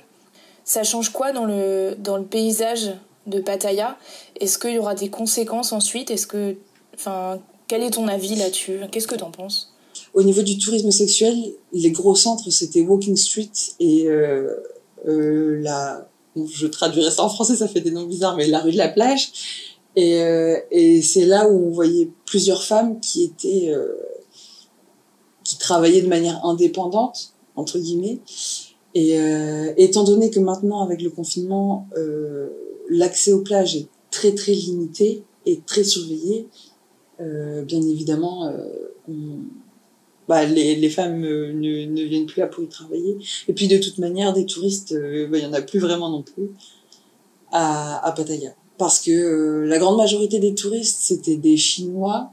Ça 0.65 0.83
change 0.83 1.09
quoi 1.09 1.31
dans 1.31 1.45
le, 1.45 1.95
dans 1.97 2.17
le 2.17 2.25
paysage 2.25 2.91
de 3.27 3.39
Pattaya? 3.39 3.97
Est-ce 4.39 4.59
qu'il 4.59 4.71
y 4.71 4.77
aura 4.77 4.93
des 4.93 5.09
conséquences 5.09 5.71
ensuite? 5.71 6.11
Est-ce 6.11 6.27
que, 6.27 6.57
enfin, 6.95 7.39
quel 7.67 7.81
est 7.81 7.91
ton 7.91 8.09
avis 8.09 8.35
là-dessus? 8.35 8.81
Qu'est-ce 8.91 9.07
que 9.07 9.15
tu 9.15 9.23
en 9.23 9.31
penses? 9.31 9.68
Au 10.19 10.23
niveau 10.23 10.41
du 10.41 10.57
tourisme 10.57 10.91
sexuel, 10.91 11.33
les 11.71 11.91
gros 11.91 12.13
centres 12.13 12.49
c'était 12.51 12.81
Walking 12.81 13.15
Street 13.15 13.53
et 13.79 14.05
euh, 14.09 14.53
euh, 15.07 15.61
la, 15.61 16.09
je 16.35 16.67
traduirais 16.67 17.09
ça 17.09 17.23
en 17.23 17.29
français, 17.29 17.55
ça 17.55 17.69
fait 17.69 17.79
des 17.79 17.91
noms 17.91 18.05
bizarres, 18.05 18.35
mais 18.35 18.45
la 18.45 18.59
rue 18.59 18.73
de 18.73 18.77
la 18.77 18.89
plage. 18.89 19.31
Et, 19.95 20.21
euh, 20.21 20.57
c'est 21.01 21.23
là 21.25 21.47
où 21.49 21.67
on 21.67 21.69
voyait 21.69 22.09
plusieurs 22.25 22.63
femmes 22.63 22.99
qui 22.99 23.23
étaient 23.23 23.73
qui 25.45 25.57
travaillaient 25.57 26.01
de 26.01 26.09
manière 26.09 26.45
indépendante 26.45 27.33
entre 27.55 27.79
guillemets. 27.79 28.19
Et 28.95 29.17
étant 29.77 30.03
donné 30.03 30.31
que 30.31 30.41
maintenant 30.41 30.83
avec 30.83 31.01
le 31.01 31.11
confinement 31.11 31.87
l'accès 32.89 33.31
aux 33.31 33.41
plages 33.41 33.77
est 33.77 33.87
très 34.11 34.35
très 34.35 34.51
limité 34.51 35.23
et 35.45 35.61
très 35.65 35.85
surveillé. 35.85 36.49
Bien 37.19 37.81
évidemment, 37.81 38.51
on, 39.07 39.39
bah, 40.29 40.45
les, 40.45 40.75
les 40.75 40.89
femmes 40.91 41.23
euh, 41.23 41.51
ne, 41.53 41.85
ne, 41.85 42.03
viennent 42.03 42.27
plus 42.27 42.39
là 42.39 42.45
pour 42.45 42.63
y 42.63 42.67
travailler. 42.67 43.17
Et 43.47 43.53
puis 43.53 43.67
de 43.67 43.79
toute 43.79 43.97
manière, 43.97 44.31
des 44.31 44.45
touristes, 44.45 44.91
euh, 44.91 45.27
bah, 45.27 45.39
il 45.39 45.43
y 45.43 45.47
en 45.47 45.53
a 45.53 45.61
plus 45.63 45.79
vraiment 45.79 46.11
non 46.11 46.21
plus 46.21 46.51
à, 47.51 48.05
à 48.07 48.11
Pattaya. 48.11 48.53
Parce 48.77 49.01
que 49.01 49.09
euh, 49.09 49.65
la 49.65 49.79
grande 49.79 49.97
majorité 49.97 50.37
des 50.37 50.53
touristes, 50.53 50.99
c'était 51.01 51.35
des 51.35 51.57
Chinois, 51.57 52.31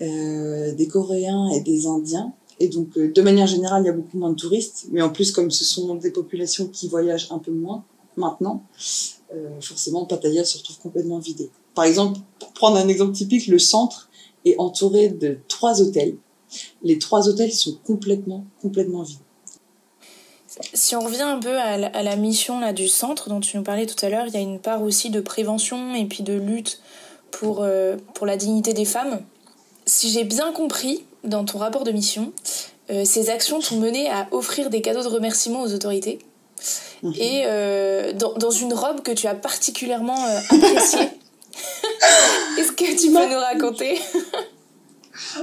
des 0.00 0.88
Coréens 0.90 1.50
et 1.50 1.60
des 1.60 1.86
Indiens. 1.86 2.32
Et 2.58 2.68
donc, 2.68 2.98
de 2.98 3.22
manière 3.22 3.46
générale, 3.46 3.82
il 3.82 3.86
y 3.86 3.90
a 3.90 3.92
beaucoup 3.92 4.18
moins 4.18 4.30
de 4.30 4.34
touristes. 4.34 4.86
Mais 4.90 5.02
en 5.02 5.10
plus, 5.10 5.30
comme 5.30 5.50
ce 5.50 5.64
sont 5.64 5.94
des 5.94 6.10
populations 6.10 6.66
qui 6.66 6.88
voyagent 6.88 7.28
un 7.30 7.38
peu 7.38 7.52
moins 7.52 7.84
maintenant, 8.16 8.64
forcément 9.60 10.06
Pattaya 10.06 10.42
se 10.44 10.56
retrouve 10.56 10.78
complètement 10.78 11.18
vidé. 11.18 11.50
Par 11.74 11.84
exemple, 11.84 12.18
pour 12.38 12.52
prendre 12.52 12.78
un 12.78 12.88
exemple 12.88 13.12
typique, 13.12 13.46
le 13.46 13.58
centre 13.58 14.08
est 14.46 14.56
entouré 14.58 15.10
de 15.10 15.38
trois 15.48 15.82
hôtels. 15.82 16.16
Les 16.82 16.98
trois 16.98 17.28
hôtels 17.28 17.52
sont 17.52 17.78
complètement, 17.86 18.44
complètement 18.60 19.02
vides. 19.02 19.18
Si 20.74 20.96
on 20.96 21.00
revient 21.00 21.22
un 21.22 21.38
peu 21.38 21.56
à 21.58 21.76
la, 21.76 21.86
à 21.88 22.02
la, 22.02 22.16
mission 22.16 22.60
là, 22.60 22.72
du 22.72 22.88
centre 22.88 23.28
dont 23.28 23.40
tu 23.40 23.56
nous 23.56 23.62
parlais 23.62 23.86
tout 23.86 24.04
à 24.04 24.08
l'heure, 24.08 24.26
il 24.26 24.34
y 24.34 24.36
a 24.36 24.40
une 24.40 24.58
part 24.58 24.82
aussi 24.82 25.10
de 25.10 25.20
prévention 25.20 25.94
et 25.94 26.04
puis 26.04 26.22
de 26.22 26.34
lutte 26.34 26.80
pour, 27.30 27.62
euh, 27.62 27.96
pour 28.14 28.26
la 28.26 28.36
dignité 28.36 28.72
des 28.72 28.84
femmes. 28.84 29.20
Si 29.86 30.10
j'ai 30.10 30.24
bien 30.24 30.52
compris 30.52 31.04
dans 31.24 31.44
ton 31.44 31.58
rapport 31.58 31.84
de 31.84 31.92
mission, 31.92 32.32
euh, 32.90 33.04
ces 33.04 33.30
actions 33.30 33.60
t'ont 33.60 33.76
mené 33.76 34.10
à 34.10 34.28
offrir 34.32 34.70
des 34.70 34.82
cadeaux 34.82 35.02
de 35.02 35.08
remerciement 35.08 35.62
aux 35.62 35.72
autorités 35.72 36.18
mmh. 37.02 37.12
et 37.16 37.42
euh, 37.46 38.12
dans, 38.12 38.34
dans, 38.34 38.50
une 38.50 38.74
robe 38.74 39.02
que 39.02 39.12
tu 39.12 39.26
as 39.26 39.34
particulièrement 39.34 40.22
appréciée. 40.50 41.00
Est-ce 42.58 42.72
que 42.72 43.00
tu 43.00 43.12
peux 43.12 43.32
nous 43.32 43.40
raconter? 43.40 43.98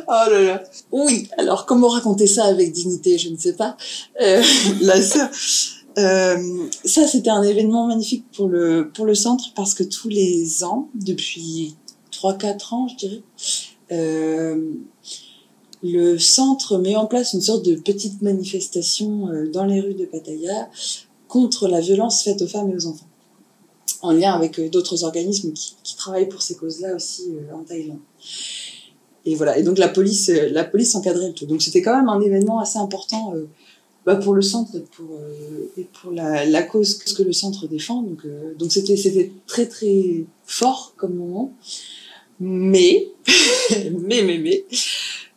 Oh 0.08 0.30
là 0.30 0.42
là. 0.42 0.64
Oui, 0.92 1.28
alors 1.38 1.66
comment 1.66 1.90
raconter 1.90 2.28
ça 2.28 2.46
avec 2.46 2.72
dignité, 2.72 3.18
je 3.18 3.30
ne 3.30 3.38
sais 3.38 3.54
pas. 3.54 3.78
Euh. 4.22 4.42
Euh, 6.00 6.68
ça, 6.86 7.08
c'était 7.08 7.32
un 7.32 7.42
événement 7.42 7.88
magnifique 7.88 8.24
pour 8.32 8.48
le, 8.48 8.92
centre 9.16 9.46
parce 9.56 9.74
que 9.74 9.82
tous 9.82 10.10
les 10.10 10.64
ans, 10.64 10.90
depuis 10.94 11.76
3-4 12.12 12.76
ans, 12.76 12.88
je 12.88 12.96
dirais, 12.98 13.24
euh, 13.92 14.74
le 15.82 16.20
centre 16.20 16.78
met 16.78 16.96
en 16.96 17.08
place 17.08 17.34
une 17.34 17.42
sorte 17.42 17.66
de 17.66 17.74
petite 17.74 18.22
manifestation 18.22 19.28
dans 19.52 19.66
les 19.66 19.82
rues 19.82 19.96
de 19.96 20.06
Pattaya 20.06 20.70
contre 21.28 21.68
la 21.68 21.80
violence 21.80 22.22
faite 22.22 22.44
aux 22.44 22.48
femmes 22.48 22.70
et 22.70 22.76
aux 22.76 22.86
enfants, 22.86 23.10
en 24.04 24.12
lien 24.12 24.34
avec 24.34 24.70
d'autres 24.70 25.04
organismes 25.04 25.52
qui, 25.54 25.96
travaillent 25.96 26.30
pour 26.30 26.44
ces 26.44 26.56
causes-là 26.56 26.94
aussi 26.94 27.32
en 27.52 27.64
Thaïlande. 27.64 28.02
Et 29.28 29.36
voilà. 29.36 29.58
Et 29.58 29.64
donc 29.64 29.78
la 29.78 29.90
police, 29.90 30.32
la 30.52 30.64
police 30.64 30.96
encadrait 30.96 31.28
le 31.28 31.34
tout. 31.34 31.46
Donc 31.46 31.62
c'était 31.62 31.82
quand 31.82 31.98
même 31.98 32.08
un 32.08 32.22
événement 32.22 32.60
assez 32.60 32.80
important 32.80 33.34
euh, 33.36 33.46
bah, 34.06 34.16
pour 34.16 34.34
le 34.34 34.42
centre 34.42 34.80
pour, 34.96 35.18
euh, 35.20 35.70
et 35.78 35.84
pour 35.84 36.14
la, 36.14 36.64
cause 36.64 36.98
que 36.98 37.24
le 37.24 37.34
centre 37.34 37.68
défend. 37.68 38.04
Donc 38.04 38.20
euh, 38.26 38.54
donc 38.58 38.72
c'était 38.72 38.96
c'était 38.96 39.34
très 39.46 39.66
très 39.66 40.24
fort 40.46 40.94
comme 40.96 41.16
moment. 41.16 41.54
Mais 42.40 43.10
mais 44.00 44.24
mais 44.24 44.38
mais 44.38 44.64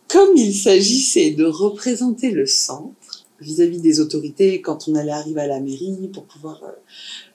comme 0.06 0.36
il 0.36 0.54
s'agissait 0.54 1.32
de 1.32 1.44
représenter 1.44 2.30
le 2.30 2.46
centre 2.46 2.94
vis-à-vis 3.40 3.78
-vis 3.78 3.82
des 3.82 4.00
autorités 4.00 4.60
quand 4.60 4.88
on 4.88 4.94
allait 4.94 5.10
arriver 5.10 5.40
à 5.40 5.46
la 5.46 5.60
mairie 5.60 6.10
pour 6.12 6.24
pouvoir 6.24 6.62
euh, 6.64 6.72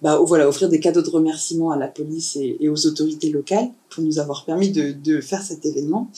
bah, 0.02 0.20
voilà, 0.26 0.48
offrir 0.48 0.70
des 0.70 0.80
cadeaux 0.80 1.02
de 1.02 1.10
remerciement 1.10 1.72
à 1.72 1.78
la 1.78 1.88
police 1.88 2.38
et, 2.38 2.70
aux 2.70 2.86
autorités 2.86 3.30
locales 3.30 3.70
pour 3.90 4.04
nous 4.04 4.20
avoir 4.20 4.46
permis 4.46 4.72
de, 4.72 5.22
faire 5.22 5.42
cet 5.42 5.66
événement. 5.66 6.10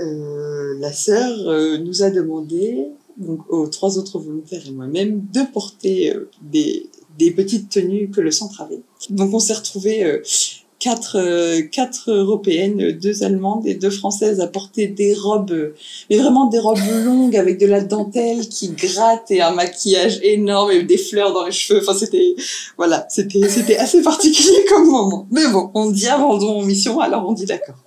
Euh, 0.00 0.78
la 0.78 0.92
sœur 0.92 1.48
euh, 1.48 1.78
nous 1.78 2.02
a 2.02 2.10
demandé, 2.10 2.88
donc 3.16 3.40
aux 3.50 3.66
trois 3.66 3.98
autres 3.98 4.18
volontaires 4.18 4.66
et 4.66 4.70
moi-même, 4.70 5.22
de 5.32 5.40
porter 5.52 6.14
des, 6.42 6.88
des 7.18 7.30
petites 7.30 7.70
tenues 7.70 8.10
que 8.10 8.20
le 8.20 8.30
centre 8.30 8.60
avait. 8.60 8.82
Donc 9.10 9.32
on 9.32 9.38
s'est 9.38 9.54
retrouvés 9.54 10.20
quatre, 10.86 11.18
euh, 11.18 11.62
quatre 11.62 12.12
européennes, 12.12 12.92
deux 12.92 13.24
allemandes 13.24 13.66
et 13.66 13.74
deux 13.74 13.90
françaises 13.90 14.40
à 14.40 14.46
porter 14.46 14.86
des 14.86 15.14
robes, 15.14 15.74
mais 16.08 16.16
vraiment 16.16 16.46
des 16.46 16.60
robes 16.60 16.78
longues 17.04 17.36
avec 17.36 17.58
de 17.58 17.66
la 17.66 17.80
dentelle 17.80 18.48
qui 18.48 18.68
gratte 18.68 19.28
et 19.32 19.42
un 19.42 19.50
maquillage 19.50 20.20
énorme 20.22 20.70
et 20.70 20.84
des 20.84 20.96
fleurs 20.96 21.32
dans 21.32 21.44
les 21.44 21.50
cheveux. 21.50 21.80
Enfin, 21.82 21.98
c'était, 21.98 22.36
voilà, 22.76 23.04
c'était, 23.10 23.48
c'était 23.48 23.78
assez 23.78 24.00
particulier 24.00 24.64
comme 24.68 24.88
moment. 24.88 25.26
Mais 25.32 25.48
bon, 25.48 25.72
on 25.74 25.90
dit 25.90 26.06
abandon 26.06 26.60
en 26.60 26.62
mission, 26.62 27.00
alors 27.00 27.28
on 27.28 27.32
dit 27.32 27.46
d'accord. 27.46 27.82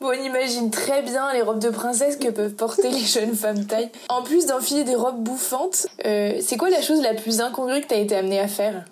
Bon, 0.00 0.08
on 0.08 0.24
imagine 0.24 0.70
très 0.70 1.02
bien 1.02 1.32
les 1.32 1.42
robes 1.42 1.60
de 1.60 1.70
princesse 1.70 2.16
que 2.16 2.28
peuvent 2.28 2.54
porter 2.54 2.90
les 2.90 3.04
jeunes 3.04 3.34
femmes 3.34 3.64
taille. 3.64 3.90
En 4.08 4.22
plus 4.22 4.46
d'enfiler 4.46 4.82
des 4.82 4.96
robes 4.96 5.22
bouffantes, 5.22 5.86
euh, 6.04 6.34
c'est 6.40 6.56
quoi 6.56 6.68
la 6.68 6.82
chose 6.82 7.00
la 7.00 7.14
plus 7.14 7.40
incongrue 7.40 7.80
que 7.80 7.86
tu 7.86 7.94
as 7.94 7.98
été 7.98 8.16
amenée 8.16 8.40
à 8.40 8.48
faire? 8.48 8.84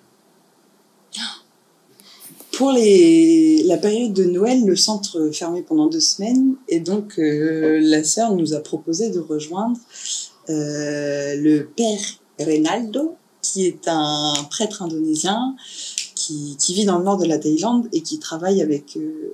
Pour 2.53 2.71
la 2.71 3.77
période 3.77 4.13
de 4.13 4.25
Noël, 4.25 4.63
le 4.63 4.75
centre 4.75 5.31
fermé 5.31 5.63
pendant 5.63 5.87
deux 5.87 5.99
semaines 5.99 6.55
et 6.67 6.79
donc 6.79 7.17
euh, 7.17 7.79
la 7.81 8.03
sœur 8.03 8.35
nous 8.35 8.53
a 8.53 8.59
proposé 8.59 9.09
de 9.09 9.19
rejoindre 9.19 9.79
euh, 10.49 11.35
le 11.35 11.65
père 11.65 11.99
Reynaldo, 12.39 13.15
qui 13.41 13.65
est 13.65 13.87
un 13.87 14.33
prêtre 14.51 14.83
indonésien 14.83 15.55
qui, 16.15 16.55
vit 16.69 16.85
dans 16.85 16.99
le 16.99 17.03
nord 17.03 17.17
de 17.17 17.25
la 17.25 17.39
Thaïlande 17.39 17.89
et 17.91 18.01
qui 18.01 18.19
travaille 18.19 18.61
avec, 18.61 18.97
euh, 18.97 19.33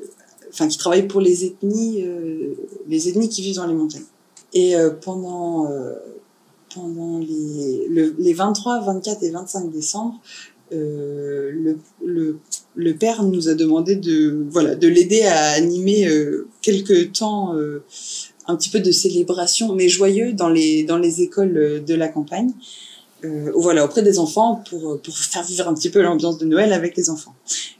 enfin 0.50 0.68
qui 0.68 0.78
travaille 0.78 1.08
pour 1.08 1.20
les 1.20 1.44
ethnies, 1.44 2.04
les 2.88 3.10
ethnies 3.10 3.30
qui 3.30 3.42
vivent 3.42 3.58
dans 3.58 3.68
les 3.68 3.76
montagnes. 3.76 4.06
Et 4.54 4.74
pendant 5.02 5.68
pendant 6.74 7.20
les, 7.20 7.88
le, 7.90 8.16
les 8.18 8.34
23, 8.34 8.82
24 8.82 9.24
et 9.24 9.30
25 9.32 9.72
décembre, 9.72 10.20
euh, 10.72 11.76
le, 12.76 12.94
père 12.94 13.24
nous 13.24 13.50
a 13.50 13.56
demandé 13.56 13.96
de 13.96 14.46
voilà 14.50 14.76
de 14.76 14.88
l'aider 14.88 15.24
à 15.24 15.52
animer 15.52 16.08
euh, 16.08 16.48
quelques 16.62 17.14
temps 17.14 17.56
euh, 17.56 17.84
un 18.48 18.56
petit 18.56 18.70
peu 18.70 18.80
de 18.80 18.92
célébration 18.92 19.74
mais 19.76 19.90
joyeux 19.90 20.34
dans 20.34 20.50
les 20.50 20.84
dans 20.84 20.98
les 20.98 21.22
écoles 21.22 21.84
de 21.86 21.96
la 21.96 22.08
campagne 22.08 22.52
euh, 23.26 23.52
voilà 23.56 23.84
auprès 23.86 24.02
des 24.02 24.20
enfants 24.20 24.64
pour 24.70 25.02
pour 25.02 25.18
faire 25.18 25.44
vivre 25.44 25.68
un 25.68 25.74
petit 25.74 25.90
peu 25.90 26.02
l'ambiance 26.02 26.38
de 26.38 26.46
Noël 26.46 26.74
avec 26.74 26.96
les 26.96 27.10
enfants 27.10 27.36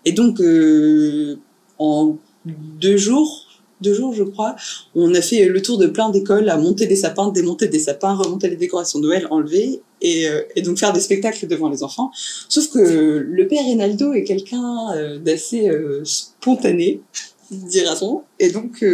et 0.06 0.12
donc 0.12 0.42
euh, 0.42 1.38
en 1.80 2.18
deux 2.46 2.98
jours, 2.98 3.48
deux 3.82 3.94
jours, 3.94 4.14
je 4.14 4.24
crois. 4.24 4.56
On 4.96 5.14
a 5.14 5.22
fait 5.22 5.48
le 5.48 5.62
tour 5.62 5.78
de 5.78 5.88
plein 5.88 6.10
d'écoles 6.10 6.50
à 6.50 6.58
monter 6.58 6.86
des 6.86 6.96
sapins, 6.96 7.30
démonter 7.30 7.68
des 7.68 7.80
sapins, 7.80 8.16
remonter 8.16 8.50
les 8.50 8.56
décorations 8.56 9.00
de 9.00 9.06
Noël, 9.06 9.28
enlever 9.32 9.82
et, 10.02 10.28
euh, 10.28 10.42
et 10.56 10.62
donc 10.62 10.78
faire 10.78 10.94
des 10.94 11.00
spectacles 11.00 11.48
devant 11.48 11.70
les 11.70 11.84
enfants. 11.84 12.12
Sauf 12.48 12.70
que 12.70 12.80
le 12.80 13.48
père 13.48 13.64
Rinaldo 13.64 14.14
est 14.14 14.24
quelqu'un 14.24 14.94
euh, 14.96 15.20
d'assez 15.20 15.70
euh, 15.70 16.02
spontané 16.04 17.02
dira-t-on. 17.52 18.22
Et 18.38 18.52
donc, 18.52 18.86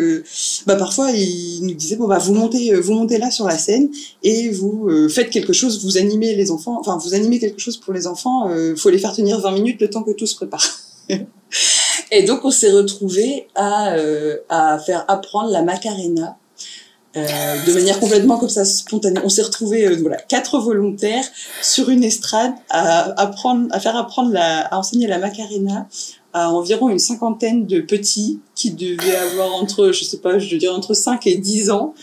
bah 0.66 0.78
parfois, 0.78 1.12
il 1.12 1.60
nous 1.64 1.74
disait 1.74 1.98
bon 1.98 2.08
bah 2.08 2.20
vous 2.20 2.34
montez, 2.34 2.74
vous 2.74 2.94
montez 2.94 3.18
là 3.18 3.30
sur 3.30 3.46
la 3.46 3.58
scène 3.58 3.90
et 4.24 4.48
vous 4.48 4.88
faites 5.10 5.30
quelque 5.30 5.52
chose, 5.52 5.84
vous 5.84 5.98
animez 5.98 6.36
les 6.36 6.52
enfants, 6.52 6.78
enfin 6.80 6.98
vous 6.98 7.14
animez 7.14 7.40
quelque 7.40 7.60
chose 7.60 7.76
pour 7.76 7.92
les 7.92 8.08
enfants. 8.08 8.50
Il 8.56 8.78
faut 8.78 8.90
les 8.90 8.98
faire 8.98 9.12
tenir 9.12 9.42
20 9.42 9.52
minutes 9.52 9.82
le 9.82 9.90
temps 9.90 10.04
que 10.04 10.12
tout 10.12 10.26
se 10.26 10.38
prépare. 10.38 10.66
Et 12.12 12.24
donc, 12.24 12.46
on 12.46 12.52
s'est 12.52 12.72
retrouvé 12.72 13.48
à, 13.56 13.96
euh, 13.96 14.38
à 14.50 14.80
faire 14.80 15.06
apprendre 15.08 15.52
la 15.52 15.64
Macarena. 15.64 16.38
Euh, 17.18 17.66
de 17.66 17.74
manière 17.74 18.00
complètement 18.00 18.38
comme 18.38 18.50
ça 18.50 18.66
spontanée. 18.66 19.22
On 19.24 19.30
s'est 19.30 19.42
retrouvé 19.42 19.88
euh, 19.88 19.96
voilà 20.02 20.18
quatre 20.18 20.60
volontaires 20.60 21.24
sur 21.62 21.90
une 21.90 22.04
estrade 22.04 22.54
à 22.70 23.22
apprendre, 23.22 23.68
à 23.72 23.80
faire 23.80 23.96
apprendre 23.96 24.34
la, 24.34 24.66
à 24.68 24.78
enseigner 24.78 25.08
la 25.08 25.18
Macarena 25.18 25.88
à 26.36 26.52
environ 26.52 26.90
une 26.90 27.00
cinquantaine 27.00 27.66
de 27.66 27.80
petits 27.80 28.42
qui 28.56 28.72
devaient 28.72 29.16
avoir 29.16 29.56
entre, 29.56 29.94
je 29.94 30.04
sais 30.04 30.18
pas, 30.18 30.38
je 30.38 30.52
veux 30.52 30.58
dire 30.58 30.76
entre 30.76 30.94
5 30.94 31.26
et 31.28 31.38
10 31.38 31.72
ans, 31.72 31.94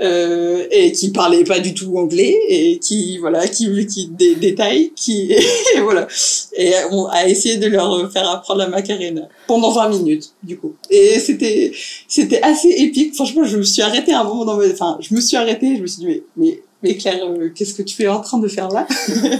euh, 0.00 0.66
et 0.70 0.92
qui 0.92 1.10
parlaient 1.10 1.44
pas 1.44 1.60
du 1.60 1.74
tout 1.74 1.96
anglais, 1.96 2.36
et 2.48 2.78
qui, 2.78 3.18
voilà, 3.18 3.46
qui, 3.48 3.86
qui 3.86 4.06
des 4.06 4.34
détails, 4.34 4.92
qui, 4.94 5.32
et 5.76 5.80
voilà. 5.80 6.06
Et 6.56 6.72
on 6.90 7.06
a 7.06 7.26
essayé 7.26 7.56
de 7.56 7.66
leur 7.66 8.10
faire 8.12 8.28
apprendre 8.28 8.60
la 8.60 8.68
Macarena 8.68 9.28
pendant 9.46 9.70
20 9.72 9.88
minutes, 9.90 10.32
du 10.42 10.56
coup. 10.58 10.74
Et 10.90 11.18
c'était, 11.18 11.72
c'était 12.08 12.42
assez 12.42 12.68
épique. 12.68 13.14
Franchement, 13.14 13.44
je 13.44 13.56
me 13.58 13.62
suis 13.62 13.82
arrêtée 13.82 14.12
à 14.12 14.20
un 14.20 14.24
moment 14.24 14.44
dans 14.44 14.56
ma, 14.56 14.66
enfin, 14.66 14.98
je 15.00 15.14
me 15.14 15.20
suis 15.20 15.36
arrêtée, 15.36 15.76
je 15.76 15.82
me 15.82 15.86
suis 15.86 16.00
dit, 16.00 16.06
mais, 16.06 16.22
mais 16.36 16.62
mais 16.82 16.96
Claire, 16.96 17.24
euh, 17.24 17.50
qu'est-ce 17.54 17.74
que 17.74 17.82
tu 17.82 18.02
es 18.02 18.08
en 18.08 18.20
train 18.20 18.38
de 18.38 18.48
faire 18.48 18.68
là? 18.68 18.86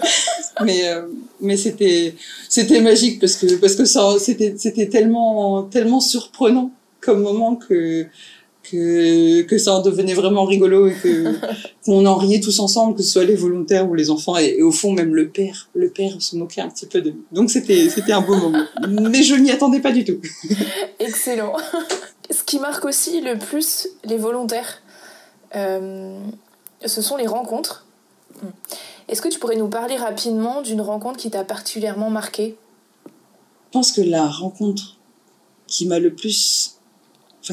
Mais 0.63 0.87
euh, 0.89 1.07
mais 1.41 1.57
c'était 1.57 2.15
c'était 2.47 2.83
magique 2.83 3.19
parce 3.19 3.37
que 3.37 3.55
parce 3.55 3.77
que 3.77 3.87
ça 3.87 4.19
c'était 4.19 4.55
c'était 4.59 4.89
tellement 4.89 5.63
tellement 5.63 6.01
surprenant 6.01 6.71
comme 7.01 7.23
moment 7.23 7.57
que 7.57 8.07
que 8.63 9.43
que 9.43 9.59
ça 9.59 9.75
en 9.75 9.83
devenait 9.83 10.15
vraiment 10.15 10.45
rigolo 10.45 10.89
et 10.89 10.95
que 10.95 11.35
qu'on 11.85 12.05
en 12.07 12.17
riait 12.17 12.41
tous 12.41 12.59
ensemble, 12.61 12.97
que 12.97 13.03
ce 13.03 13.11
soit 13.11 13.25
les 13.25 13.35
volontaires 13.35 13.89
ou 13.89 13.95
les 13.95 14.11
enfants 14.11 14.37
et, 14.37 14.63
au 14.63 14.71
fond 14.71 14.93
même 14.93 15.15
le 15.15 15.29
père, 15.29 15.69
le 15.75 15.91
père 15.91 16.21
se 16.21 16.37
moquait 16.37 16.61
un 16.61 16.69
petit 16.69 16.87
peu 16.87 17.01
de 17.01 17.11
nous. 17.11 17.25
Donc 17.33 17.51
c'était 17.51 17.89
c'était 17.89 18.13
un 18.13 18.21
beau 18.21 18.37
moment. 18.37 18.65
Mais 18.89 19.23
je 19.23 19.35
n'y 19.35 19.51
attendais 19.51 19.81
pas 19.81 19.93
du 19.93 20.05
tout. 20.05 20.21
Excellent. 20.99 21.57
Ce 22.31 22.43
qui 22.45 22.59
marque 22.59 22.85
aussi 22.85 23.21
le 23.21 23.39
plus 23.39 23.89
les 24.05 24.17
volontaires. 24.17 24.83
Euh, 25.57 26.21
ce 26.85 27.03
sont 27.03 27.17
les 27.17 27.27
rencontres. 27.27 27.87
Est-ce 29.09 29.21
que 29.23 29.29
tu 29.29 29.39
pourrais 29.39 29.57
nous 29.57 29.69
parler 29.69 29.97
rapidement 29.97 30.63
d'une 30.63 30.81
rencontre 30.81 31.19
qui 31.19 31.31
t'a 31.31 31.45
particulièrement 31.45 32.11
marqué 32.11 32.57
Je 33.07 33.73
pense 33.73 33.93
que 33.93 34.01
la 34.01 34.29
rencontre 34.29 34.97
qui 35.67 35.87
m'a 35.87 35.99
le 35.99 36.15
plus, 36.15 36.80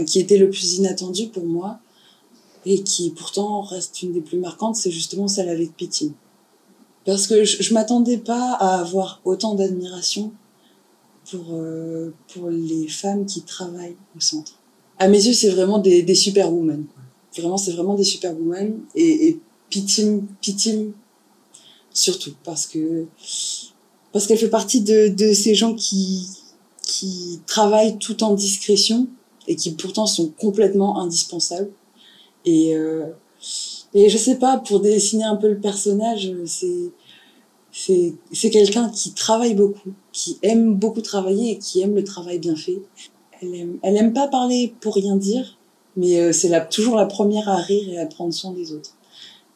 qui 0.06 0.20
était 0.20 0.38
le 0.38 0.50
plus 0.50 0.76
inattendue 0.76 1.28
pour 1.30 1.46
moi 1.46 1.80
et 2.66 2.84
qui 2.84 3.12
pourtant 3.12 3.62
reste 3.62 4.02
une 4.02 4.12
des 4.14 4.22
plus 4.22 4.38
marquantes, 4.38 4.76
c'est 4.76 4.92
justement 4.92 5.28
celle 5.28 5.50
avec 5.50 5.76
Pity. 5.76 6.14
Parce 7.06 7.28
que 7.28 7.46
je, 7.46 7.64
je 7.64 7.74
m'attendais 7.74 8.18
pas 8.18 8.54
à 8.60 8.80
avoir 8.80 9.22
autant 9.24 9.56
d'admiration 9.56 10.34
pour, 11.32 11.46
euh, 11.52 12.14
pour 12.34 12.50
les 12.50 12.88
femmes 12.88 13.26
qui 13.26 13.42
travaillent 13.42 13.96
au 14.16 14.20
centre. 14.20 14.60
À 15.00 15.08
mes 15.08 15.26
yeux, 15.26 15.34
c'est 15.34 15.50
vraiment 15.50 15.80
des, 15.80 16.04
des 16.04 16.16
superwomen. 16.16 16.86
Vraiment, 17.38 17.58
c'est 17.58 17.72
vraiment 17.72 17.96
des 17.96 18.04
superwomen. 18.04 18.80
Et, 18.96 19.28
et 19.28 19.40
Pitim, 19.70 20.24
Pitim, 20.42 20.92
surtout, 21.94 22.34
parce 22.44 22.68
que, 22.68 23.06
parce 24.12 24.28
qu'elle 24.28 24.38
fait 24.38 24.50
partie 24.50 24.82
de, 24.82 25.08
de 25.08 25.34
ces 25.34 25.56
gens 25.56 25.76
qui, 25.76 26.28
qui 26.82 27.40
travaillent 27.46 27.98
tout 28.00 28.24
en 28.24 28.34
discrétion 28.34 29.08
et 29.48 29.56
qui 29.56 29.72
pourtant 29.72 30.06
sont 30.06 30.30
complètement 30.30 31.00
indispensables. 31.00 31.72
Et, 32.46 32.76
euh, 32.76 33.06
et 33.94 34.10
je 34.10 34.18
sais 34.18 34.38
pas, 34.38 34.58
pour 34.58 34.80
dessiner 34.80 35.24
un 35.24 35.36
peu 35.36 35.50
le 35.50 35.60
personnage, 35.60 36.32
c'est, 36.46 36.92
c'est, 37.72 38.14
c'est 38.32 38.50
quelqu'un 38.50 38.90
qui 38.90 39.14
travaille 39.14 39.54
beaucoup, 39.54 39.92
qui 40.12 40.38
aime 40.42 40.74
beaucoup 40.74 41.02
travailler 41.02 41.52
et 41.52 41.58
qui 41.58 41.82
aime 41.82 41.96
le 41.96 42.04
travail 42.04 42.40
bien 42.40 42.56
fait. 42.56 42.82
Elle 43.42 43.56
aime, 43.56 43.78
elle 43.84 43.98
aime 43.98 44.14
pas 44.14 44.28
parler 44.28 44.74
pour 44.82 44.96
rien 44.96 45.16
dire, 45.16 45.58
mais 45.96 46.20
euh, 46.20 46.32
c'est 46.32 46.50
la, 46.50 46.62
toujours 46.62 46.96
la 46.96 47.06
première 47.06 47.48
à 47.50 47.58
rire 47.58 47.88
et 47.90 48.00
à 48.00 48.06
prendre 48.06 48.34
soin 48.34 48.52
des 48.52 48.74
autres. 48.74 48.94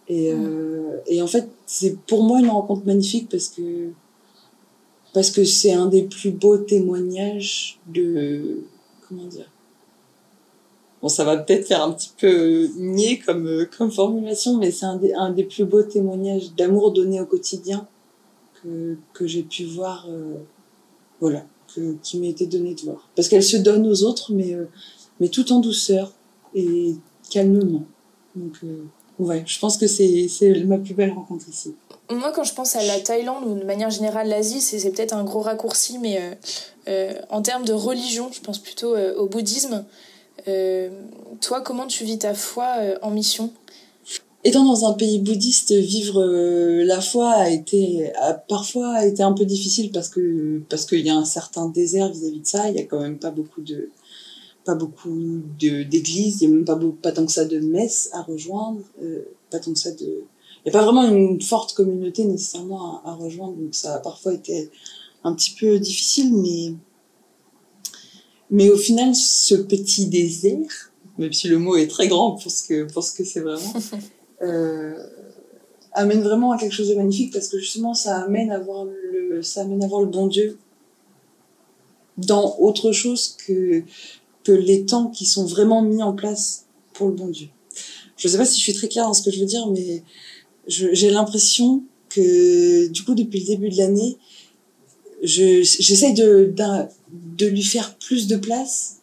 Et, 0.07 0.31
euh, 0.31 0.97
et 1.07 1.21
en 1.21 1.27
fait, 1.27 1.49
c'est 1.65 1.97
pour 1.99 2.23
moi 2.23 2.39
une 2.39 2.49
rencontre 2.49 2.85
magnifique 2.85 3.29
parce 3.29 3.47
que 3.47 3.91
parce 5.13 5.31
que 5.31 5.43
c'est 5.43 5.73
un 5.73 5.87
des 5.87 6.03
plus 6.03 6.31
beaux 6.31 6.57
témoignages 6.57 7.79
de 7.87 8.63
comment 9.07 9.25
dire. 9.25 9.49
Bon, 11.01 11.09
ça 11.09 11.23
va 11.23 11.37
peut-être 11.37 11.67
faire 11.67 11.83
un 11.83 11.91
petit 11.91 12.11
peu 12.17 12.69
nier 12.77 13.19
comme 13.19 13.65
comme 13.77 13.91
formulation, 13.91 14.57
mais 14.57 14.71
c'est 14.71 14.85
un 14.85 14.97
des 14.97 15.13
un 15.13 15.31
des 15.31 15.43
plus 15.43 15.65
beaux 15.65 15.83
témoignages 15.83 16.53
d'amour 16.55 16.91
donné 16.91 17.19
au 17.19 17.25
quotidien 17.25 17.87
que 18.61 18.97
que 19.13 19.27
j'ai 19.27 19.43
pu 19.43 19.65
voir. 19.65 20.05
Euh, 20.09 20.35
voilà, 21.19 21.45
que, 21.75 21.95
qui 22.01 22.19
m'a 22.19 22.25
été 22.25 22.47
donné 22.47 22.73
de 22.73 22.81
voir. 22.81 23.07
Parce 23.15 23.29
qu'elle 23.29 23.43
se 23.43 23.57
donne 23.57 23.85
aux 23.87 24.03
autres, 24.03 24.33
mais 24.33 24.53
euh, 24.53 24.65
mais 25.19 25.29
tout 25.29 25.51
en 25.53 25.59
douceur, 25.59 26.11
et 26.55 26.95
calmement. 27.29 27.83
Donc, 28.35 28.57
euh, 28.63 28.83
ouais, 29.19 29.43
je 29.45 29.59
pense 29.59 29.77
que 29.77 29.87
c'est 29.87 30.27
ma 30.65 30.77
plus 30.77 30.93
belle 30.93 31.11
rencontre 31.11 31.45
ici. 31.49 31.75
Moi, 32.09 32.31
quand 32.33 32.43
je 32.43 32.53
pense 32.53 32.75
à 32.75 32.83
la 32.83 32.99
Thaïlande 32.99 33.45
ou 33.45 33.55
de 33.57 33.63
manière 33.63 33.89
générale 33.89 34.27
l'Asie, 34.27 34.61
c'est 34.61 34.91
peut-être 34.91 35.13
un 35.13 35.23
gros 35.23 35.41
raccourci, 35.41 35.97
mais 35.99 36.19
euh, 36.19 36.33
euh, 36.89 37.13
en 37.29 37.41
termes 37.41 37.63
de 37.63 37.73
religion, 37.73 38.29
je 38.33 38.41
pense 38.41 38.59
plutôt 38.59 38.97
au 38.97 39.27
bouddhisme. 39.27 39.85
Toi, 41.41 41.61
comment 41.61 41.87
tu 41.87 42.03
vis 42.03 42.19
ta 42.19 42.33
foi 42.33 42.75
en 43.01 43.11
mission? 43.11 43.51
Étant 44.43 44.65
dans 44.65 44.85
un 44.85 44.93
pays 44.93 45.19
bouddhiste, 45.19 45.71
vivre 45.71 46.23
la 46.83 46.99
foi 46.99 47.29
a 47.31 47.49
été 47.49 48.11
parfois 48.49 48.93
a 48.93 49.05
été 49.05 49.21
un 49.21 49.33
peu 49.33 49.45
difficile 49.45 49.91
parce 49.91 50.09
que 50.09 50.61
parce 50.67 50.85
qu'il 50.85 51.05
y 51.05 51.11
a 51.11 51.15
un 51.15 51.25
certain 51.25 51.69
désert 51.69 52.09
vis-à-vis 52.11 52.37
-vis 52.37 52.41
de 52.41 52.47
ça. 52.47 52.69
Il 52.69 52.75
y 52.75 52.79
a 52.79 52.85
quand 52.85 52.99
même 52.99 53.19
pas 53.19 53.29
beaucoup 53.29 53.61
de 53.61 53.89
pas 54.63 54.75
beaucoup 54.75 55.41
d'églises, 55.59 56.41
il 56.41 56.49
n'y 56.49 56.53
a 56.53 56.55
même 56.57 56.65
pas, 56.65 56.79
pas 57.01 57.11
tant 57.11 57.25
que 57.25 57.31
ça 57.31 57.45
de 57.45 57.59
messes 57.59 58.09
à 58.13 58.21
rejoindre, 58.21 58.81
euh, 59.01 59.23
pas 59.49 59.59
tant 59.59 59.73
que 59.73 59.79
ça 59.79 59.91
de... 59.91 60.23
Il 60.63 60.71
n'y 60.71 60.77
a 60.77 60.79
pas 60.79 60.83
vraiment 60.83 61.09
une 61.09 61.41
forte 61.41 61.73
communauté 61.73 62.23
nécessairement 62.25 63.03
à, 63.03 63.13
rejoindre, 63.13 63.53
donc 63.53 63.73
ça 63.73 63.95
a 63.95 63.99
parfois 63.99 64.33
été 64.33 64.69
un 65.23 65.33
petit 65.33 65.55
peu 65.59 65.79
difficile, 65.79 66.35
mais, 66.35 66.73
mais 68.51 68.69
au 68.69 68.77
final, 68.77 69.15
ce 69.15 69.55
petit 69.55 70.07
désert, 70.07 70.91
même 71.17 71.33
si 71.33 71.47
le 71.47 71.57
mot 71.57 71.75
est 71.77 71.87
très 71.87 72.07
grand 72.07 72.33
pour 72.33 72.51
ce 72.51 72.67
que, 72.67 72.83
pour 72.91 73.03
ce 73.03 73.13
que 73.13 73.23
c'est 73.23 73.39
vraiment, 73.39 73.73
euh, 74.41 74.93
amène 75.93 76.21
vraiment 76.21 76.51
à 76.51 76.57
quelque 76.57 76.73
chose 76.73 76.89
de 76.89 76.95
magnifique 76.95 77.33
parce 77.33 77.47
que 77.47 77.57
justement, 77.57 77.93
ça 77.93 78.19
amène 78.19 78.51
à 78.51 78.59
voir 78.59 78.85
le, 78.85 79.41
ça 79.41 79.61
amène 79.61 79.83
à 79.83 79.87
voir 79.87 80.01
le 80.01 80.07
bon 80.07 80.27
Dieu 80.27 80.57
dans 82.17 82.57
autre 82.59 82.91
chose 82.91 83.35
que 83.47 83.83
que 84.43 84.51
les 84.51 84.85
temps 84.85 85.07
qui 85.07 85.25
sont 85.25 85.45
vraiment 85.45 85.81
mis 85.81 86.01
en 86.01 86.13
place 86.13 86.65
pour 86.93 87.07
le 87.07 87.13
bon 87.13 87.27
Dieu. 87.27 87.47
Je 88.17 88.27
ne 88.27 88.31
sais 88.31 88.37
pas 88.37 88.45
si 88.45 88.57
je 88.57 88.63
suis 88.63 88.73
très 88.73 88.87
claire 88.87 89.05
dans 89.05 89.13
ce 89.13 89.23
que 89.23 89.31
je 89.31 89.39
veux 89.39 89.45
dire, 89.45 89.67
mais 89.67 90.03
j'ai 90.67 91.09
l'impression 91.11 91.83
que 92.09 92.87
du 92.87 93.03
coup 93.03 93.15
depuis 93.15 93.39
le 93.39 93.45
début 93.45 93.69
de 93.69 93.77
l'année, 93.77 94.17
j'essaye 95.21 96.13
de, 96.13 96.53
de 97.13 97.45
lui 97.45 97.63
faire 97.63 97.95
plus 97.95 98.27
de 98.27 98.35
place 98.35 98.97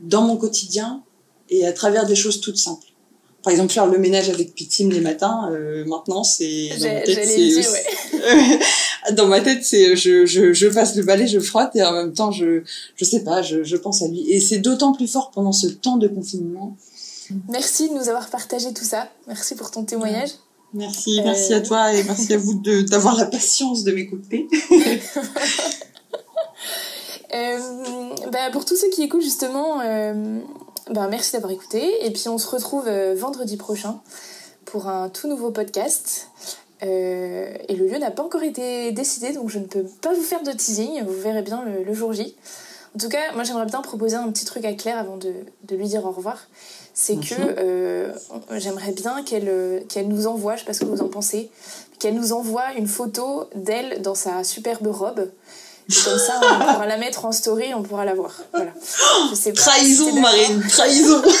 dans 0.00 0.22
mon 0.22 0.36
quotidien 0.36 1.02
et 1.50 1.66
à 1.66 1.72
travers 1.72 2.06
des 2.06 2.16
choses 2.16 2.40
toutes 2.40 2.58
simples. 2.58 2.86
Par 3.42 3.52
exemple, 3.52 3.72
faire 3.72 3.86
le 3.86 3.98
ménage 3.98 4.30
avec 4.30 4.54
Pitim 4.54 4.88
les 4.88 5.02
matins, 5.02 5.50
euh, 5.52 5.84
maintenant, 5.84 6.24
c'est... 6.24 6.70
dans 9.12 9.26
ma 9.26 9.42
tête, 9.42 9.62
c'est 9.62 9.96
je, 9.96 10.24
je, 10.24 10.54
je 10.54 10.66
passe 10.68 10.96
le 10.96 11.02
balai, 11.02 11.26
je 11.26 11.38
frotte 11.38 11.76
et 11.76 11.82
en 11.82 11.92
même 11.92 12.14
temps, 12.14 12.30
je, 12.30 12.62
je 12.96 13.04
sais 13.04 13.22
pas, 13.22 13.42
je, 13.42 13.62
je 13.62 13.76
pense 13.76 14.02
à 14.02 14.08
lui. 14.08 14.30
Et 14.30 14.40
c'est 14.40 14.58
d'autant 14.58 14.94
plus 14.94 15.08
fort 15.08 15.30
pendant 15.30 15.52
ce 15.52 15.66
temps 15.66 15.98
de 15.98 16.08
confinement. 16.08 16.74
Merci 17.50 17.90
de 17.90 17.94
nous 17.94 18.08
avoir 18.08 18.30
partagé 18.30 18.72
tout 18.72 18.84
ça. 18.84 19.10
Merci 19.26 19.54
pour 19.54 19.70
ton 19.70 19.84
témoignage. 19.84 20.30
Merci, 20.74 21.20
merci 21.24 21.54
à 21.54 21.60
toi 21.60 21.92
et 21.92 22.02
merci 22.02 22.34
à 22.34 22.36
vous 22.36 22.60
d'avoir 22.82 23.16
la 23.16 23.26
patience 23.26 23.84
de 23.84 23.92
m'écouter. 23.92 24.48
euh, 27.34 27.58
bah 28.32 28.50
pour 28.52 28.64
tous 28.64 28.76
ceux 28.76 28.90
qui 28.90 29.02
écoutent 29.02 29.22
justement, 29.22 29.80
euh, 29.80 30.40
bah 30.90 31.06
merci 31.08 31.32
d'avoir 31.32 31.52
écouté 31.52 32.04
et 32.04 32.10
puis 32.10 32.28
on 32.28 32.38
se 32.38 32.48
retrouve 32.48 32.88
euh, 32.88 33.14
vendredi 33.14 33.56
prochain 33.56 34.00
pour 34.64 34.88
un 34.88 35.08
tout 35.08 35.28
nouveau 35.28 35.52
podcast. 35.52 36.28
Euh, 36.82 37.54
et 37.68 37.76
le 37.76 37.86
lieu 37.86 37.98
n'a 37.98 38.10
pas 38.10 38.22
encore 38.22 38.42
été 38.42 38.92
décidé, 38.92 39.32
donc 39.32 39.48
je 39.48 39.58
ne 39.58 39.64
peux 39.64 39.84
pas 40.02 40.12
vous 40.12 40.22
faire 40.22 40.42
de 40.42 40.52
teasing, 40.52 41.02
vous 41.04 41.20
verrez 41.20 41.42
bien 41.42 41.64
le, 41.64 41.94
jour 41.94 42.12
J. 42.12 42.34
En 42.94 42.98
tout 42.98 43.08
cas, 43.08 43.32
moi 43.34 43.42
j'aimerais 43.42 43.66
bien 43.66 43.80
proposer 43.80 44.14
un 44.14 44.30
petit 44.30 44.44
truc 44.44 44.64
à 44.64 44.72
Claire 44.72 44.98
avant 44.98 45.16
de, 45.16 45.32
de 45.64 45.76
lui 45.76 45.88
dire 45.88 46.04
au 46.04 46.12
revoir. 46.12 46.38
C'est 46.92 47.16
que 47.16 47.34
euh, 47.40 48.12
j'aimerais 48.52 48.92
bien 48.92 49.24
qu'elle 49.24 49.48
euh, 49.48 49.80
qu'elle 49.88 50.06
nous 50.06 50.28
envoie, 50.28 50.54
je 50.54 50.60
sais 50.60 50.66
pas 50.66 50.74
ce 50.74 50.80
que 50.80 50.84
vous 50.84 51.02
en 51.02 51.08
pensez, 51.08 51.50
qu'elle 51.98 52.14
nous 52.14 52.32
envoie 52.32 52.72
une 52.76 52.86
photo 52.86 53.48
d'elle 53.56 54.00
dans 54.00 54.14
sa 54.14 54.44
superbe 54.44 54.86
robe. 54.86 55.28
Et 55.90 55.92
comme 56.04 56.18
ça, 56.18 56.40
on 56.40 56.58
pourra 56.72 56.86
la 56.86 56.96
mettre 56.96 57.24
en 57.24 57.32
story, 57.32 57.74
on 57.74 57.82
pourra 57.82 58.04
la 58.04 58.14
voir. 58.14 58.32
Voilà. 58.52 58.70
Je 59.30 59.34
sais 59.34 59.52
pas 59.52 59.60
si 59.60 59.66
Trahison. 59.66 60.20
Marine, 60.20 60.62
trahison. 60.68 61.20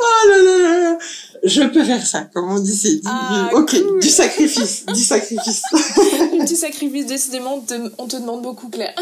oh 0.00 0.28
là 0.28 0.36
là 0.36 0.58
là 0.58 0.80
là. 0.82 0.98
Je 1.44 1.62
peux 1.62 1.84
faire 1.84 2.04
ça, 2.06 2.22
comme 2.32 2.50
on 2.50 2.58
dit, 2.58 2.74
c'est 2.74 2.96
dit. 2.96 3.02
Ah, 3.06 3.50
ok, 3.52 3.70
cool. 3.70 4.00
du 4.00 4.08
sacrifice, 4.08 4.86
du 4.86 5.02
sacrifice. 5.02 5.62
Petit 5.72 6.56
sacrifice, 6.56 7.06
décidément, 7.06 7.56
on 7.56 7.60
te, 7.60 7.74
on 7.98 8.06
te 8.06 8.16
demande 8.16 8.42
beaucoup, 8.42 8.68
Claire. 8.68 8.94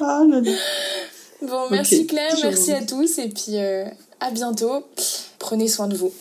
Ah 0.00 0.22
là 0.28 0.40
là. 0.40 0.50
Bon, 1.42 1.66
merci 1.70 2.06
Claire, 2.06 2.34
merci 2.42 2.72
à 2.72 2.82
tous, 2.82 3.18
et 3.18 3.28
puis 3.28 3.56
euh, 3.56 3.84
à 4.20 4.30
bientôt. 4.30 4.84
Prenez 5.38 5.68
soin 5.68 5.88
de 5.88 5.96
vous. 5.96 6.12